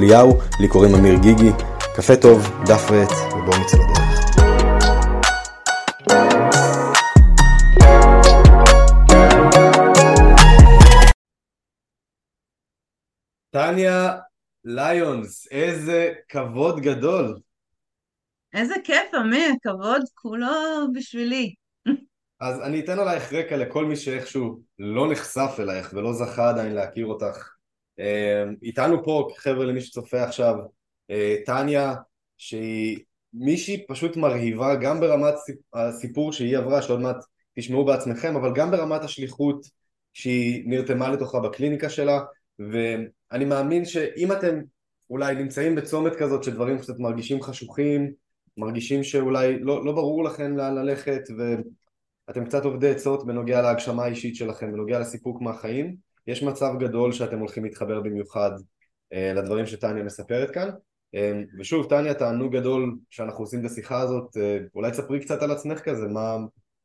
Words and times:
אליהו, 0.00 0.38
לי 0.60 0.68
קוראים 0.68 0.94
אמיר 0.94 1.14
גיגי. 1.22 1.50
קפה 1.96 2.16
טוב, 2.22 2.38
דף 2.66 2.90
ועט, 2.90 3.10
ובואו 3.32 3.60
נצא 3.60 3.76
לדרך. 3.76 4.00
טניה 13.50 14.18
ליונס, 14.64 15.48
איזה 15.50 16.12
כבוד 16.28 16.80
גדול. 16.80 17.38
איזה 18.54 18.74
כיף, 18.84 19.14
אמיר, 19.20 19.50
כבוד 19.62 20.02
כולו 20.14 20.46
בשבילי. 20.94 21.54
אז 22.40 22.60
אני 22.60 22.80
אתן 22.80 22.98
עלייך 22.98 23.32
רקע 23.32 23.56
לכל 23.56 23.84
מי 23.84 23.96
שאיכשהו 23.96 24.60
לא 24.78 25.12
נחשף 25.12 25.56
אלייך 25.58 25.92
ולא 25.92 26.12
זכה 26.12 26.48
עדיין 26.48 26.74
להכיר 26.74 27.06
אותך. 27.06 27.59
אה, 28.00 28.44
איתנו 28.62 29.04
פה, 29.04 29.28
חבר'ה 29.36 29.64
למי 29.64 29.80
שצופה 29.80 30.22
עכשיו, 30.22 30.54
אה, 31.10 31.36
טניה, 31.46 31.94
שהיא 32.38 32.98
מישהי 33.34 33.86
פשוט 33.88 34.16
מרהיבה 34.16 34.74
גם 34.74 35.00
ברמת 35.00 35.34
הסיפור 35.74 36.32
שהיא 36.32 36.58
עברה, 36.58 36.82
שעוד 36.82 37.00
מעט 37.00 37.16
תשמעו 37.58 37.84
בעצמכם, 37.84 38.36
אבל 38.36 38.52
גם 38.54 38.70
ברמת 38.70 39.04
השליחות 39.04 39.66
שהיא 40.12 40.62
נרתמה 40.66 41.08
לתוכה 41.08 41.40
בקליניקה 41.40 41.90
שלה, 41.90 42.20
ואני 42.58 43.44
מאמין 43.44 43.84
שאם 43.84 44.32
אתם 44.32 44.60
אולי 45.10 45.34
נמצאים 45.34 45.74
בצומת 45.74 46.12
כזאת 46.16 46.44
שדברים 46.44 46.78
קצת 46.78 46.98
מרגישים 46.98 47.42
חשוכים, 47.42 48.12
מרגישים 48.56 49.04
שאולי 49.04 49.58
לא, 49.58 49.84
לא 49.84 49.92
ברור 49.92 50.24
לכם 50.24 50.56
לאן 50.56 50.74
ללכת, 50.74 51.22
ו... 51.38 51.54
אתם 52.30 52.44
קצת 52.44 52.64
עובדי 52.64 52.90
עצות 52.90 53.26
בנוגע 53.26 53.62
להגשמה 53.62 54.04
האישית 54.04 54.36
שלכם, 54.36 54.72
בנוגע 54.72 54.98
לסיפוק 54.98 55.42
מהחיים, 55.42 55.96
יש 56.26 56.42
מצב 56.42 56.72
גדול 56.78 57.12
שאתם 57.12 57.38
הולכים 57.38 57.64
להתחבר 57.64 58.00
במיוחד 58.00 58.50
אה, 59.12 59.32
לדברים 59.34 59.66
שטניה 59.66 60.02
מספרת 60.04 60.50
כאן. 60.50 60.68
אה, 61.14 61.42
ושוב, 61.58 61.88
טניה, 61.88 62.14
תענוג 62.14 62.56
גדול 62.56 62.98
שאנחנו 63.10 63.44
עושים 63.44 63.60
את 63.60 63.70
השיחה 63.70 64.00
הזאת, 64.00 64.36
אה, 64.36 64.58
אולי 64.74 64.90
תספרי 64.90 65.20
קצת 65.20 65.42
על 65.42 65.50
עצמך 65.50 65.78
כזה, 65.78 66.06
מה, 66.08 66.36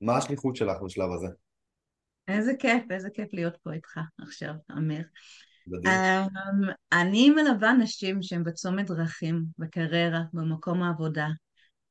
מה 0.01 0.17
השליחות 0.17 0.55
שלך 0.55 0.77
בשלב 0.85 1.11
הזה? 1.11 1.27
איזה 2.27 2.51
כיף, 2.59 2.83
איזה 2.91 3.09
כיף 3.09 3.27
להיות 3.33 3.57
פה 3.63 3.73
איתך 3.73 3.99
עכשיו, 4.21 4.53
אמיר. 4.77 5.03
Um, 5.87 6.71
אני 6.91 7.29
מלווה 7.29 7.73
נשים 7.73 8.21
שהן 8.21 8.43
בצומת 8.43 8.87
דרכים, 8.87 9.43
בקריירה, 9.57 10.21
במקום 10.33 10.83
העבודה, 10.83 11.27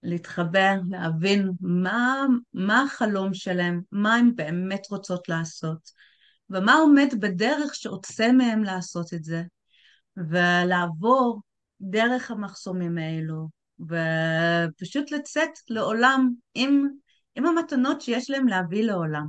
להתחבר, 0.02 0.74
להבין 0.90 1.50
מה, 1.60 2.26
מה 2.54 2.82
החלום 2.82 3.34
שלהם, 3.34 3.80
מה 3.92 4.14
הן 4.14 4.30
באמת 4.34 4.86
רוצות 4.90 5.28
לעשות, 5.28 5.90
ומה 6.50 6.74
עומד 6.74 7.14
בדרך 7.20 7.74
שעוצה 7.74 8.32
מהם 8.32 8.64
לעשות 8.64 9.14
את 9.14 9.24
זה, 9.24 9.42
ולעבור 10.16 11.40
דרך 11.80 12.30
המחסומים 12.30 12.98
האלו, 12.98 13.48
ופשוט 13.80 15.10
לצאת 15.10 15.50
לעולם 15.70 16.30
עם, 16.54 16.88
עם 17.34 17.46
המתנות 17.46 18.00
שיש 18.00 18.30
להם 18.30 18.48
להביא 18.48 18.84
לעולם. 18.84 19.26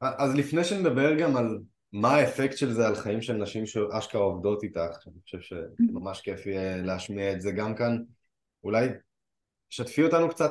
אז 0.00 0.34
לפני 0.34 0.64
שנדבר 0.64 1.18
גם 1.18 1.36
על 1.36 1.58
מה 1.92 2.14
האפקט 2.14 2.56
של 2.56 2.72
זה 2.72 2.86
על 2.86 2.94
חיים 2.94 3.22
של 3.22 3.32
נשים 3.32 3.66
שאשכרה 3.66 4.22
עובדות 4.22 4.62
איתך, 4.62 5.06
אני 5.06 5.20
חושב 5.24 5.38
שממש 5.40 6.20
כיף 6.20 6.46
יהיה 6.46 6.76
להשמיע 6.76 7.32
את 7.32 7.40
זה 7.40 7.52
גם 7.52 7.74
כאן, 7.74 7.98
אולי 8.64 8.88
שתפי 9.70 10.02
אותנו 10.02 10.28
קצת 10.28 10.50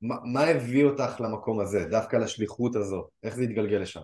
במה 0.00 0.40
הביא 0.40 0.84
אותך 0.84 1.20
למקום 1.20 1.60
הזה, 1.60 1.84
דווקא 1.90 2.16
לשליחות 2.16 2.76
הזו, 2.76 3.08
איך 3.22 3.34
זה 3.34 3.42
התגלגל 3.42 3.76
לשם? 3.76 4.00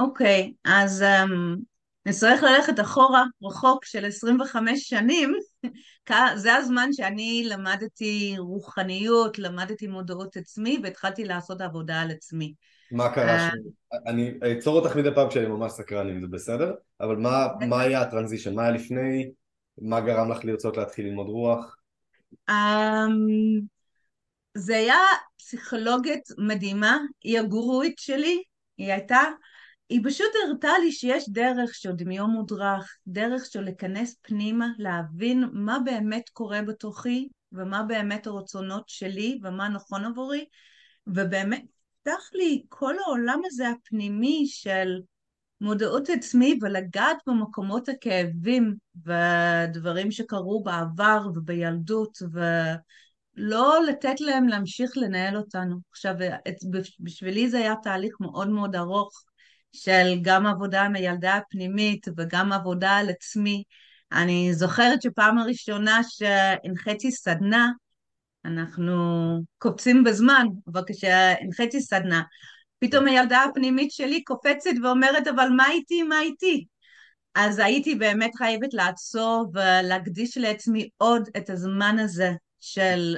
אוקיי, 0.00 0.52
okay, 0.54 0.70
אז 0.70 1.02
um, 1.02 1.58
נצטרך 2.06 2.42
ללכת 2.42 2.80
אחורה, 2.80 3.24
רחוק 3.42 3.84
של 3.84 4.04
25 4.04 4.88
שנים, 4.88 5.34
זה 6.34 6.54
הזמן 6.54 6.92
שאני 6.92 7.44
למדתי 7.48 8.34
רוחניות, 8.38 9.38
למדתי 9.38 9.86
מודעות 9.86 10.36
עצמי 10.36 10.78
והתחלתי 10.82 11.24
לעשות 11.24 11.60
עבודה 11.60 12.00
על 12.00 12.10
עצמי. 12.10 12.54
מה 12.92 13.14
קרה 13.14 13.48
uh, 13.48 13.50
שם? 13.50 13.56
אני 14.06 14.32
אעצור 14.42 14.76
אותך 14.76 14.96
מדי 14.96 15.14
פעם 15.14 15.28
כשאני 15.28 15.46
ממש 15.46 15.72
סקרן 15.72 16.08
אם 16.08 16.20
זה 16.20 16.26
בסדר, 16.26 16.72
אבל 17.00 17.16
מה, 17.16 17.46
מה 17.68 17.80
היה 17.80 18.00
הטרנזישן? 18.00 18.54
מה 18.54 18.62
היה 18.62 18.70
לפני? 18.70 19.30
מה 19.80 20.00
גרם 20.00 20.30
לך 20.30 20.44
לרצות 20.44 20.76
להתחיל 20.76 21.06
ללמוד 21.06 21.26
רוח? 21.26 21.76
Um, 22.50 22.54
זה 24.54 24.76
היה 24.76 24.98
פסיכולוגית 25.38 26.28
מדהימה, 26.38 26.98
היא 27.24 27.38
הגורואית 27.38 27.98
שלי, 27.98 28.42
היא 28.78 28.92
הייתה, 28.92 29.20
היא 29.90 30.00
פשוט 30.04 30.26
הראתה 30.46 30.78
לי 30.80 30.92
שיש 30.92 31.28
דרך 31.28 31.74
של 31.74 31.92
דמיון 31.92 32.30
מודרך, 32.30 32.96
דרך 33.06 33.44
של 33.46 33.60
להיכנס 33.60 34.16
פנימה, 34.22 34.68
להבין 34.78 35.44
מה 35.52 35.78
באמת 35.84 36.28
קורה 36.28 36.62
בתוכי, 36.62 37.28
ומה 37.52 37.82
באמת 37.82 38.26
הרצונות 38.26 38.84
שלי, 38.86 39.40
ומה 39.42 39.68
נכון 39.68 40.04
עבורי, 40.04 40.44
ובאמת, 41.06 41.64
פתח 42.02 42.30
לי 42.32 42.62
כל 42.68 42.94
העולם 43.06 43.40
הזה 43.44 43.68
הפנימי 43.68 44.46
של 44.46 45.00
מודעות 45.60 46.08
עצמי 46.08 46.58
ולגעת 46.62 47.16
במקומות 47.26 47.88
הכאבים 47.88 48.74
ודברים 49.06 50.10
שקרו 50.10 50.62
בעבר 50.62 51.26
ובילדות 51.34 52.18
ולא 52.32 53.84
לתת 53.88 54.20
להם 54.20 54.48
להמשיך 54.48 54.90
לנהל 54.96 55.36
אותנו. 55.36 55.76
עכשיו, 55.90 56.14
בשבילי 57.00 57.48
זה 57.48 57.58
היה 57.58 57.74
תהליך 57.82 58.14
מאוד 58.20 58.48
מאוד 58.48 58.76
ארוך 58.76 59.29
של 59.72 60.18
גם 60.22 60.46
עבודה 60.46 60.82
עם 60.82 60.94
הילדה 60.94 61.34
הפנימית 61.34 62.06
וגם 62.16 62.52
עבודה 62.52 62.90
על 62.90 63.10
עצמי. 63.10 63.62
אני 64.12 64.54
זוכרת 64.54 65.02
שפעם 65.02 65.38
הראשונה 65.38 66.00
שהנחיתי 66.08 67.10
סדנה, 67.10 67.68
אנחנו 68.44 68.94
קופצים 69.58 70.04
בזמן, 70.04 70.46
אבל 70.72 70.82
כשהנחיתי 70.86 71.80
סדנה, 71.80 72.22
פתאום 72.78 73.06
הילדה 73.06 73.44
הפנימית 73.44 73.90
שלי 73.90 74.24
קופצת 74.24 74.70
ואומרת, 74.82 75.26
אבל 75.26 75.48
מה 75.56 75.70
איתי, 75.70 76.02
מה 76.02 76.20
איתי? 76.20 76.66
אז 77.34 77.58
הייתי 77.58 77.94
באמת 77.94 78.30
חייבת 78.36 78.74
לעצור 78.74 79.52
ולהקדיש 79.54 80.38
לעצמי 80.38 80.88
עוד 80.96 81.28
את 81.36 81.50
הזמן 81.50 81.98
הזה 81.98 82.32
של, 82.60 83.16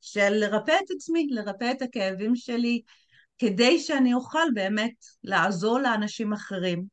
של 0.00 0.30
לרפא 0.30 0.72
את 0.84 0.90
עצמי, 0.96 1.26
לרפא 1.30 1.70
את 1.70 1.82
הכאבים 1.82 2.36
שלי, 2.36 2.82
כדי 3.38 3.78
שאני 3.78 4.14
אוכל 4.14 4.48
באמת 4.54 4.94
לעזור 5.24 5.78
לאנשים 5.78 6.32
אחרים, 6.32 6.84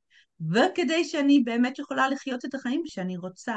וכדי 0.52 1.04
שאני 1.04 1.40
באמת 1.40 1.80
יכולה 1.80 2.10
לחיות 2.10 2.46
את 2.46 2.54
החיים 2.54 2.82
שאני 2.86 3.18
רוצה. 3.18 3.56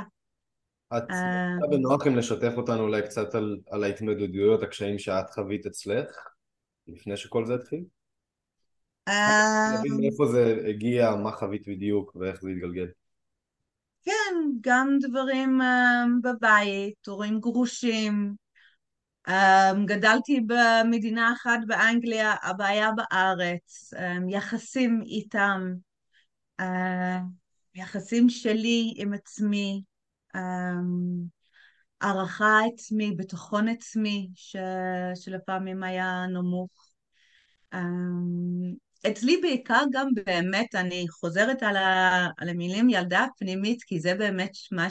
את 0.96 1.02
רוצה 1.02 1.66
בנוח 1.70 2.06
אם 2.06 2.16
לשתף 2.16 2.52
אותנו 2.56 2.80
אולי 2.80 3.02
קצת 3.02 3.34
על, 3.34 3.58
על 3.70 3.84
ההתמודדויות, 3.84 4.62
הקשיים 4.62 4.98
שאת 4.98 5.30
חווית 5.30 5.66
אצלך, 5.66 6.28
לפני 6.88 7.16
שכל 7.16 7.46
זה 7.46 7.54
התחיל? 7.54 7.84
להבין 9.08 9.92
אה, 9.92 9.98
מאיפה 10.00 10.26
זה 10.26 10.56
הגיע, 10.68 11.14
מה 11.14 11.32
חווית 11.32 11.68
בדיוק 11.68 12.16
ואיך 12.16 12.40
זה 12.42 12.50
התגלגל. 12.50 12.86
כן, 14.04 14.34
גם 14.60 14.98
דברים 15.00 15.62
אה, 15.62 16.04
בבית, 16.22 17.06
הורים 17.06 17.40
גרושים. 17.40 18.43
אה, 19.28 19.72
גדלתי 19.86 20.40
במדינה 20.40 21.32
אחת 21.32 21.58
באנגליה, 21.66 22.34
הבעיה 22.42 22.90
בארץ, 22.92 23.90
יחסים 24.28 25.02
איתם, 25.06 25.74
יחסים 27.74 28.28
שלי 28.28 28.92
עם 28.96 29.12
עצמי, 29.12 29.82
הערכה 32.00 32.58
עצמי, 32.74 33.12
ביטחון 33.16 33.68
עצמי, 33.68 34.28
ש... 34.34 34.56
שלפעמים 35.14 35.82
היה 35.82 36.26
נמוך. 36.26 36.94
אצלי 39.06 39.36
בעיקר 39.42 39.82
גם 39.92 40.08
באמת, 40.24 40.74
אני 40.74 41.06
חוזרת 41.08 41.62
על, 41.62 41.76
ה, 41.76 42.28
על 42.38 42.48
המילים 42.48 42.88
ילדה 42.88 43.26
פנימית, 43.38 43.82
כי 43.82 44.00
זה 44.00 44.14
באמת 44.14 44.52
מה 44.72 44.88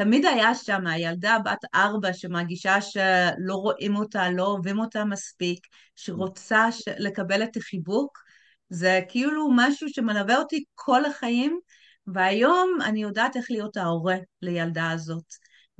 שתמיד 0.00 0.26
היה 0.26 0.54
שם, 0.54 0.86
הילדה 0.86 1.38
בת 1.44 1.64
ארבע 1.74 2.12
שמרגישה 2.12 2.80
שלא 2.80 3.54
רואים 3.54 3.96
אותה, 3.96 4.30
לא 4.30 4.46
אוהבים 4.46 4.78
אותה 4.78 5.04
מספיק, 5.04 5.66
שרוצה 5.96 6.72
ש... 6.72 6.82
לקבל 6.98 7.42
את 7.42 7.56
החיבוק, 7.56 8.18
זה 8.68 9.00
כאילו 9.08 9.48
משהו 9.56 9.88
שמלווה 9.88 10.36
אותי 10.38 10.64
כל 10.74 11.04
החיים, 11.04 11.58
והיום 12.06 12.78
אני 12.84 13.02
יודעת 13.02 13.36
איך 13.36 13.46
להיות 13.50 13.76
ההורה 13.76 14.16
לילדה 14.42 14.90
הזאת, 14.90 15.24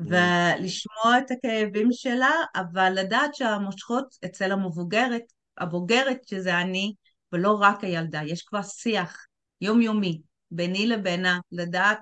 Mm. 0.00 0.02
ולשמוע 0.02 1.18
את 1.18 1.30
הכאבים 1.30 1.88
שלה, 1.92 2.32
אבל 2.56 2.92
לדעת 2.96 3.34
שהמושכות 3.34 4.06
אצל 4.24 4.52
המבוגרת, 4.52 5.22
הבוגרת 5.58 6.18
שזה 6.26 6.58
אני, 6.58 6.92
ולא 7.32 7.58
רק 7.60 7.84
הילדה, 7.84 8.20
יש 8.26 8.42
כבר 8.42 8.62
שיח 8.62 9.26
יומיומי 9.60 10.20
ביני 10.50 10.86
לבינה, 10.86 11.38
לדעת 11.52 12.00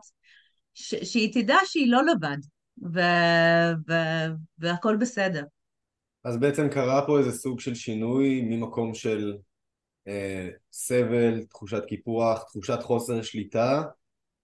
ש- 0.79 1.13
שהיא 1.13 1.33
תדע 1.33 1.57
שהיא 1.65 1.93
לא 1.93 2.01
לבד, 2.07 2.37
ו- 2.95 3.73
ו- 3.89 4.35
והכל 4.59 4.97
בסדר. 4.97 5.45
אז 6.25 6.37
בעצם 6.37 6.69
קרה 6.69 7.07
פה 7.07 7.19
איזה 7.19 7.33
סוג 7.33 7.61
של 7.61 7.75
שינוי 7.75 8.43
ממקום 8.43 8.95
של 8.95 9.37
אה, 10.09 10.49
סבל, 10.73 11.45
תחושת 11.45 11.85
קיפוח, 11.85 12.43
תחושת 12.43 12.79
חוסר 12.83 13.23
שליטה, 13.23 13.83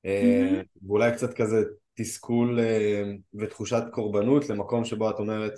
אה, 0.07 0.43
מהמם. 0.45 0.63
ואולי 0.87 1.13
קצת 1.13 1.35
כזה 1.35 1.57
תסכול 1.95 2.61
אה, 2.61 3.03
ותחושת 3.35 3.83
קורבנות 3.93 4.49
למקום 4.49 4.85
שבו 4.85 5.11
את 5.11 5.19
אומרת, 5.19 5.53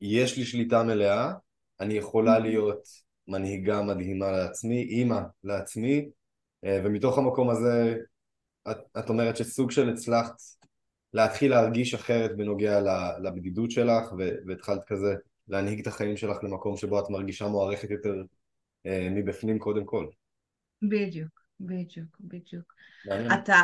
יש 0.00 0.36
לי 0.36 0.44
שליטה 0.44 0.82
מלאה, 0.82 1.32
אני 1.80 1.94
יכולה 1.94 2.38
להיות 2.38 2.88
מנהיגה 3.28 3.82
מדהימה 3.82 4.30
לעצמי, 4.32 4.82
אימא 4.82 5.20
לעצמי, 5.44 6.08
אה, 6.64 6.80
ומתוך 6.84 7.18
המקום 7.18 7.50
הזה 7.50 7.96
את, 8.70 8.78
את 8.98 9.08
אומרת 9.08 9.36
שסוג 9.36 9.70
של 9.70 9.90
הצלחת 9.90 10.34
להתחיל 11.12 11.50
להרגיש 11.50 11.94
אחרת 11.94 12.36
בנוגע 12.36 12.80
לבדידות 13.22 13.70
שלך, 13.70 14.12
והתחלת 14.46 14.80
כזה 14.86 15.14
להנהיג 15.48 15.80
את 15.80 15.86
החיים 15.86 16.16
שלך 16.16 16.36
למקום 16.42 16.76
שבו 16.76 17.00
את 17.00 17.10
מרגישה 17.10 17.46
מוערכת 17.48 17.90
יותר 17.90 18.14
אה, 18.86 19.08
מבפנים 19.10 19.58
קודם 19.58 19.84
כל. 19.84 20.06
בדיוק, 20.82 21.40
בדיוק, 21.60 22.16
בדיוק. 22.20 22.74
אתה, 23.34 23.60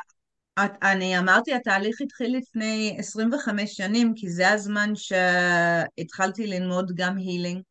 את, 0.65 0.71
אני 0.83 1.19
אמרתי, 1.19 1.55
התהליך 1.55 2.01
התחיל 2.01 2.37
לפני 2.37 2.97
25 2.99 3.77
שנים, 3.77 4.13
כי 4.17 4.31
זה 4.31 4.51
הזמן 4.51 4.93
שהתחלתי 4.95 6.47
ללמוד 6.47 6.93
גם 6.95 7.17
הילינג. 7.17 7.63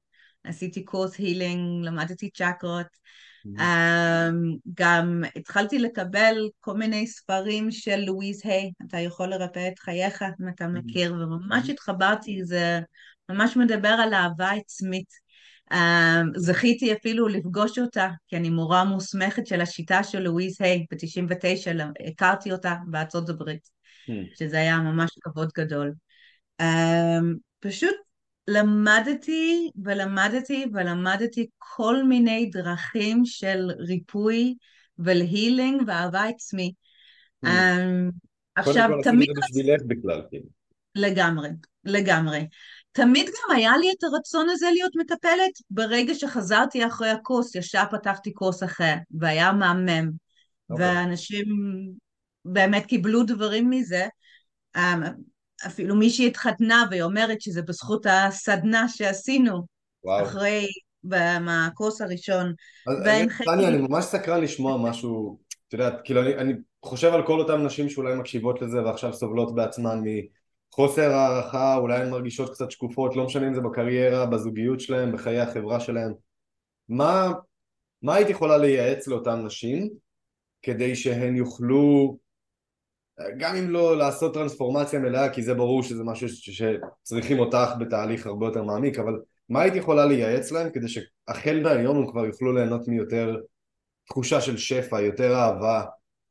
עשיתי 0.44 0.86
קורס 0.86 1.18
הילינג, 1.18 1.86
למדתי 1.86 2.30
צ'קרות. 2.30 2.86
Mhm. 3.46 3.62
אמ, 3.62 4.56
גם 4.74 5.24
התחלתי 5.36 5.80
לקבל 5.80 6.50
כל 6.60 6.74
מיני 6.74 7.08
ספרים 7.08 7.72
של 7.72 8.00
לואיז 8.00 8.42
היי, 8.44 8.72
אתה 8.88 9.00
יכול 9.00 9.30
לרפא 9.30 9.68
את 9.74 9.80
חייך, 9.80 10.24
אם 10.42 10.48
אתה 10.50 10.68
מכיר, 10.68 11.14
וממש 11.14 11.70
התחברתי, 11.70 12.44
זה 12.44 12.80
ממש 13.30 13.58
מדבר 13.58 13.90
על 13.90 14.14
אהבה 14.14 14.52
עצמית. 14.52 15.32
אמ, 15.72 16.32
זכיתי 16.36 16.94
אפילו 16.94 17.28
לפגוש 17.28 17.80
אותה, 17.80 18.10
כי 18.28 18.38
אני 18.38 18.50
מורה 18.50 18.84
מוסמכת 18.84 19.48
של 19.48 19.62
השיטה 19.62 20.04
של 20.04 20.20
לואיז 20.20 20.58
היי, 20.60 20.86
ב-99, 20.92 21.86
הכרתי 22.08 22.52
אותה 22.52 22.76
בארצות 22.88 23.30
הברית, 23.30 23.82
Hmm. 24.08 24.38
שזה 24.40 24.58
היה 24.58 24.78
ממש 24.78 25.12
כבוד 25.22 25.50
גדול. 25.58 25.94
אמ, 26.62 27.36
פשוט 27.60 27.96
למדתי 28.54 29.72
ולמדתי 29.84 30.66
ולמדתי 30.74 31.48
כל 31.58 32.04
מיני 32.04 32.50
דרכים 32.54 33.26
של 33.26 33.72
ריפוי 33.80 34.56
ולהילינג 35.00 35.82
ואהבה 35.88 36.24
עצמי. 36.24 36.74
Hmm. 37.46 37.48
אמ, 37.48 38.10
קודם 38.64 38.70
עכשיו, 38.70 38.90
כל 38.96 39.04
תמיד 39.04 39.30
את 39.30 39.36
זה 39.36 39.42
בשבילך 39.42 39.82
בכלל, 39.88 40.22
כאילו. 40.30 40.46
לגמרי, 40.96 41.50
לגמרי. 41.84 42.48
תמיד 42.92 43.26
גם 43.26 43.56
היה 43.56 43.78
לי 43.78 43.92
את 43.92 44.04
הרצון 44.04 44.50
הזה 44.50 44.68
להיות 44.74 44.96
מטפלת. 44.96 45.52
ברגע 45.70 46.16
שחזרתי 46.16 46.88
אחרי 46.88 47.10
הקורס, 47.10 47.56
ישר 47.56 47.84
פתחתי 47.92 48.34
קורס 48.34 48.64
אחר, 48.64 48.96
והיה 49.12 49.52
מהמם. 49.52 50.12
אוקיי. 50.70 50.86
ואנשים 50.86 51.46
באמת 52.46 52.86
קיבלו 52.86 53.24
דברים 53.24 53.70
מזה. 53.70 54.08
אפילו 55.66 55.96
מישהי 55.96 56.28
התחתנה 56.28 56.86
והיא 56.90 57.04
אומרת 57.04 57.42
שזה 57.42 57.62
בזכות 57.62 58.06
הסדנה 58.10 58.88
שעשינו 58.88 59.66
וואו. 60.04 60.24
אחרי, 60.24 60.68
מהקורס 61.42 62.02
הראשון. 62.02 62.54
טניה, 63.46 63.68
אני 63.68 63.78
ממש 63.78 64.06
סקרן 64.06 64.42
לשמוע 64.42 64.78
משהו, 64.90 65.40
את 65.68 65.74
יודעת, 65.74 65.94
כאילו 66.04 66.22
אני, 66.22 66.36
אני 66.36 66.54
חושב 66.86 67.14
על 67.14 67.26
כל 67.28 67.40
אותן 67.40 67.66
נשים 67.66 67.90
שאולי 67.90 68.16
מקשיבות 68.16 68.62
לזה 68.62 68.84
ועכשיו 68.84 69.14
סובלות 69.14 69.56
בעצמן 69.56 70.02
מחוסר 70.74 71.12
הערכה, 71.12 71.76
אולי 71.76 72.02
הן 72.02 72.10
מרגישות 72.10 72.54
קצת 72.54 72.72
שקופות, 72.72 73.16
לא 73.16 73.26
משנה 73.26 73.48
אם 73.48 73.54
זה 73.54 73.62
בקריירה, 73.62 74.26
בזוגיות 74.26 74.80
שלהן, 74.80 75.12
בחיי 75.12 75.40
החברה 75.40 75.80
שלהן. 75.80 76.14
מה, 76.90 77.32
מה 78.02 78.16
היית 78.16 78.30
יכולה 78.30 78.58
לייעץ 78.58 79.08
לאותן 79.08 79.46
נשים 79.46 79.90
כדי 80.62 80.96
שהן 80.96 81.36
יוכלו, 81.36 82.18
גם 83.38 83.56
אם 83.56 83.70
לא 83.70 83.98
לעשות 83.98 84.34
טרנספורמציה 84.34 85.00
מלאה, 85.00 85.34
כי 85.34 85.44
זה 85.44 85.54
ברור 85.54 85.84
שזה 85.84 86.04
משהו 86.04 86.30
שצריכים 86.30 87.40
אותך 87.40 87.70
בתהליך 87.80 88.26
הרבה 88.26 88.46
יותר 88.46 88.64
מעמיק, 88.64 89.00
אבל 89.00 89.20
מה 89.50 89.62
היית 89.62 89.76
יכולה 89.76 90.06
לייעץ 90.06 90.52
להם 90.52 90.70
כדי 90.70 90.88
שהחל 90.88 91.60
מהיום 91.64 91.98
הם 91.98 92.12
כבר 92.12 92.26
יוכלו 92.26 92.54
ליהנות 92.54 92.88
מיותר 92.88 93.36
תחושה 94.06 94.42
של 94.42 94.58
שפע, 94.58 95.02
יותר 95.02 95.36
אהבה, 95.36 95.84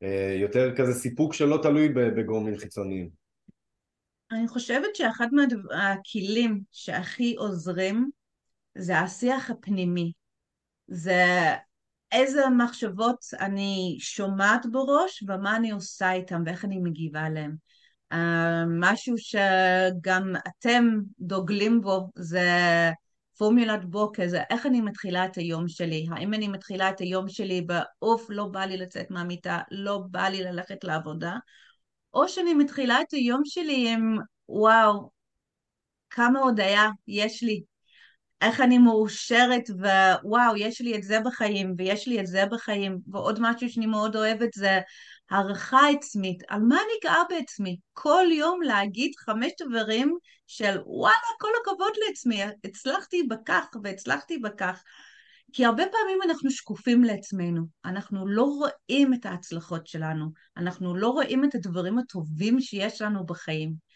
אה, 0.03 0.37
יותר 0.41 0.77
כזה 0.77 0.95
סיפוק 0.95 1.35
שלא 1.35 1.59
תלוי 1.63 1.89
בגורמים 1.89 2.59
חיצוניים. 2.59 3.09
אני 4.33 4.49
חושבת 4.49 4.97
שאחד 4.97 5.27
מהכלים 5.33 6.61
שהכי 6.73 7.35
עוזרים 7.39 8.11
זה 8.75 8.99
השיח 8.99 9.51
הפנימי. 9.51 10.13
זה 10.89 11.25
איזה 12.13 12.49
מחשבות 12.49 13.25
אני 13.41 13.97
שומעת 14.01 14.67
בראש 14.67 15.25
ומה 15.29 15.57
אני 15.57 15.71
עושה 15.71 16.13
איתם 16.13 16.43
ואיך 16.47 16.65
אני 16.65 16.79
מגיבה 16.79 17.21
עליהם. 17.21 17.55
אה, 18.13 18.65
משהו 18.69 19.15
שגם 19.19 20.33
אתם 20.49 20.85
דוגלים 21.19 21.81
בו 21.81 22.09
זה 22.15 22.51
פורמולת 23.39 23.85
בוקר, 23.85 24.29
זה 24.29 24.43
איך 24.51 24.67
אני 24.67 24.81
מתחילה 24.81 25.25
את 25.25 25.37
היום 25.37 25.69
שלי. 25.69 26.07
האם 26.13 26.35
אני 26.35 26.49
מתחילה 26.49 26.91
את 26.91 27.01
היום 27.01 27.29
שלי 27.29 27.61
באוף, 27.63 28.27
לא 28.29 28.47
בא 28.47 28.65
לי 28.65 28.77
לצאת 28.77 29.11
מהמיטה, 29.11 29.59
לא 29.71 30.03
בא 30.11 30.29
לי 30.29 30.43
ללכת 30.43 30.85
לעבודה, 30.85 31.37
או 32.15 32.29
שאני 32.29 32.55
מתחילה 32.55 33.01
את 33.01 33.13
היום 33.13 33.43
שלי 33.45 33.93
עם 33.93 34.17
וואו, 34.49 35.11
כמה 36.11 36.41
הודיה 36.41 36.89
יש 37.09 37.43
לי, 37.43 37.63
איך 38.41 38.61
אני 38.61 38.79
מאושרת, 38.79 39.71
ווואו, 39.71 40.57
יש 40.57 40.81
לי 40.81 40.97
את 40.97 41.03
זה 41.03 41.21
בחיים, 41.21 41.75
ויש 41.79 42.09
לי 42.09 42.21
את 42.21 42.27
זה 42.27 42.45
בחיים, 42.51 42.99
ועוד 43.07 43.39
משהו 43.43 43.71
שאני 43.71 43.87
מאוד 43.87 44.17
אוהבת 44.17 44.53
זה 44.55 44.81
הערכה 45.31 45.89
עצמית, 45.89 46.43
על 46.49 46.61
מה 46.61 46.75
אני 46.75 47.11
גאה 47.11 47.23
בעצמי? 47.29 47.77
כל 47.93 48.25
יום 48.33 48.63
להגיד 48.63 49.13
חמש 49.19 49.53
דברים 49.61 50.17
של 50.47 50.79
וואלה, 50.87 51.17
כל 51.41 51.49
הכבוד 51.63 51.93
לעצמי, 52.09 52.43
הצלחתי 52.65 53.23
בכך 53.23 53.67
והצלחתי 53.83 54.39
בכך. 54.39 54.83
כי 55.53 55.65
הרבה 55.65 55.83
פעמים 55.93 56.19
אנחנו 56.25 56.51
שקופים 56.51 57.05
לעצמנו, 57.05 57.63
אנחנו 57.85 58.29
לא 58.29 58.43
רואים 58.43 59.15
את 59.15 59.27
ההצלחות 59.27 59.87
שלנו, 59.87 60.27
אנחנו 60.57 60.97
לא 60.97 61.09
רואים 61.09 61.45
את 61.45 61.55
הדברים 61.55 61.99
הטובים 61.99 62.61
שיש 62.61 63.03
לנו 63.03 63.27
בחיים. 63.27 63.90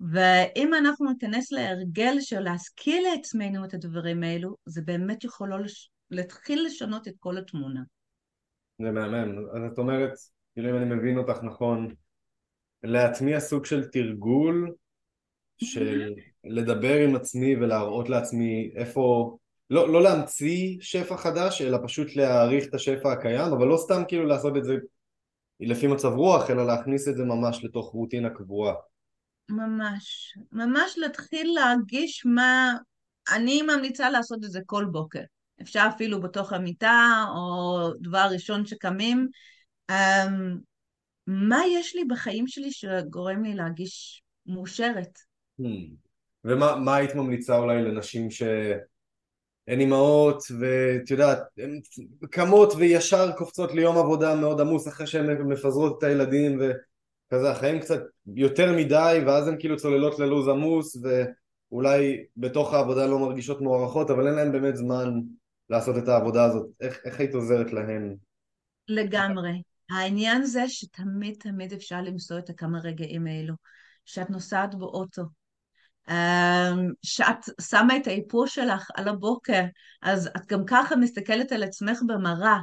ואם 0.00 0.74
אנחנו 0.74 1.10
ניכנס 1.10 1.52
להרגל 1.52 2.16
של 2.20 2.40
להזכיר 2.40 3.02
לעצמנו 3.02 3.64
את 3.64 3.74
הדברים 3.74 4.22
האלו, 4.22 4.56
זה 4.66 4.82
באמת 4.82 5.24
יכול 5.24 5.48
לא 5.48 5.60
לש... 5.60 5.90
להתחיל 6.10 6.66
לשנות 6.66 7.08
את 7.08 7.14
כל 7.18 7.38
התמונה. 7.38 7.80
זה 8.82 8.90
מהמם. 8.90 9.38
אז 9.38 9.72
את 9.72 9.78
אומרת, 9.78 10.12
כאילו 10.54 10.70
אם 10.70 10.76
אני 10.76 10.94
מבין 10.94 11.18
אותך 11.18 11.42
נכון, 11.42 11.94
להטמיע 12.82 13.40
סוג 13.40 13.64
של 13.64 13.84
תרגול 13.84 14.74
של 15.58 16.14
לדבר 16.44 16.94
עם 16.94 17.16
עצמי 17.16 17.56
ולהראות 17.56 18.08
לעצמי 18.08 18.70
איפה, 18.76 19.36
לא, 19.70 19.92
לא 19.92 20.02
להמציא 20.02 20.76
שפע 20.80 21.16
חדש, 21.16 21.62
אלא 21.62 21.78
פשוט 21.84 22.16
להעריך 22.16 22.68
את 22.68 22.74
השפע 22.74 23.12
הקיים, 23.12 23.52
אבל 23.52 23.66
לא 23.66 23.76
סתם 23.76 24.02
כאילו 24.08 24.24
לעשות 24.24 24.56
את 24.56 24.64
זה 24.64 24.76
לפי 25.60 25.86
מצב 25.86 26.08
רוח, 26.08 26.50
אלא 26.50 26.66
להכניס 26.66 27.08
את 27.08 27.16
זה 27.16 27.24
ממש 27.24 27.64
לתוך 27.64 27.92
רוטינה 27.92 28.30
קבועה. 28.30 28.74
ממש, 29.50 30.34
ממש 30.52 30.98
להתחיל 30.98 31.54
להרגיש 31.54 32.26
מה... 32.26 32.74
אני 33.34 33.62
ממליצה 33.62 34.10
לעשות 34.10 34.44
את 34.44 34.50
זה 34.50 34.60
כל 34.66 34.84
בוקר. 34.84 35.22
אפשר 35.62 35.86
אפילו 35.94 36.20
בתוך 36.20 36.52
המיטה, 36.52 37.24
או 37.28 37.78
דבר 38.00 38.28
ראשון 38.32 38.66
שקמים. 38.66 39.28
Um, 39.90 39.94
מה 41.26 41.60
יש 41.66 41.94
לי 41.94 42.04
בחיים 42.04 42.46
שלי 42.46 42.72
שגורם 42.72 43.44
לי 43.44 43.54
להרגיש 43.54 44.22
מאושרת? 44.46 45.18
Hmm. 45.60 45.64
ומה 46.44 46.76
מה 46.76 46.96
היית 46.96 47.14
ממליצה 47.14 47.56
אולי 47.56 47.82
לנשים 47.82 48.30
שהן 48.30 49.80
אימהות 49.80 50.42
ואת 50.60 51.10
יודעת, 51.10 51.38
הן 51.58 51.80
קמות 52.30 52.72
וישר 52.76 53.32
קופצות 53.36 53.74
ליום 53.74 53.96
עבודה 53.98 54.34
מאוד 54.34 54.60
עמוס 54.60 54.88
אחרי 54.88 55.06
שהן 55.06 55.42
מפזרות 55.42 55.98
את 55.98 56.02
הילדים 56.02 56.58
וכזה 57.28 57.50
החיים 57.50 57.80
קצת 57.80 58.00
יותר 58.26 58.72
מדי 58.72 59.20
ואז 59.26 59.48
הן 59.48 59.56
כאילו 59.58 59.76
צוללות 59.76 60.18
ללו"ז 60.18 60.48
עמוס 60.48 60.96
ואולי 61.02 62.24
בתוך 62.36 62.74
העבודה 62.74 63.06
לא 63.06 63.18
מרגישות 63.18 63.60
מוערכות 63.60 64.10
אבל 64.10 64.26
אין 64.26 64.34
להן 64.34 64.52
באמת 64.52 64.76
זמן 64.76 65.20
לעשות 65.70 65.98
את 65.98 66.08
העבודה 66.08 66.44
הזאת. 66.44 66.66
איך, 66.80 66.98
איך 67.04 67.20
היית 67.20 67.34
עוזרת 67.34 67.72
להן? 67.72 68.14
לגמרי. 68.88 69.62
העניין 69.90 70.44
זה 70.44 70.68
שתמיד 70.68 71.36
תמיד 71.38 71.72
אפשר 71.72 72.00
למצוא 72.00 72.38
את 72.38 72.50
הכמה 72.50 72.78
רגעים 72.78 73.26
האלו. 73.26 73.54
שאת 74.08 74.30
נוסעת 74.30 74.74
באוטו, 74.74 75.22
אמ, 76.08 76.92
שאת 77.02 77.36
שמה 77.60 77.96
את 77.96 78.06
האיפור 78.06 78.46
שלך 78.46 78.90
על 78.94 79.08
הבוקר, 79.08 79.62
אז 80.02 80.30
את 80.36 80.46
גם 80.46 80.64
ככה 80.66 80.96
מסתכלת 80.96 81.52
על 81.52 81.62
עצמך 81.62 81.98
במראה, 82.06 82.58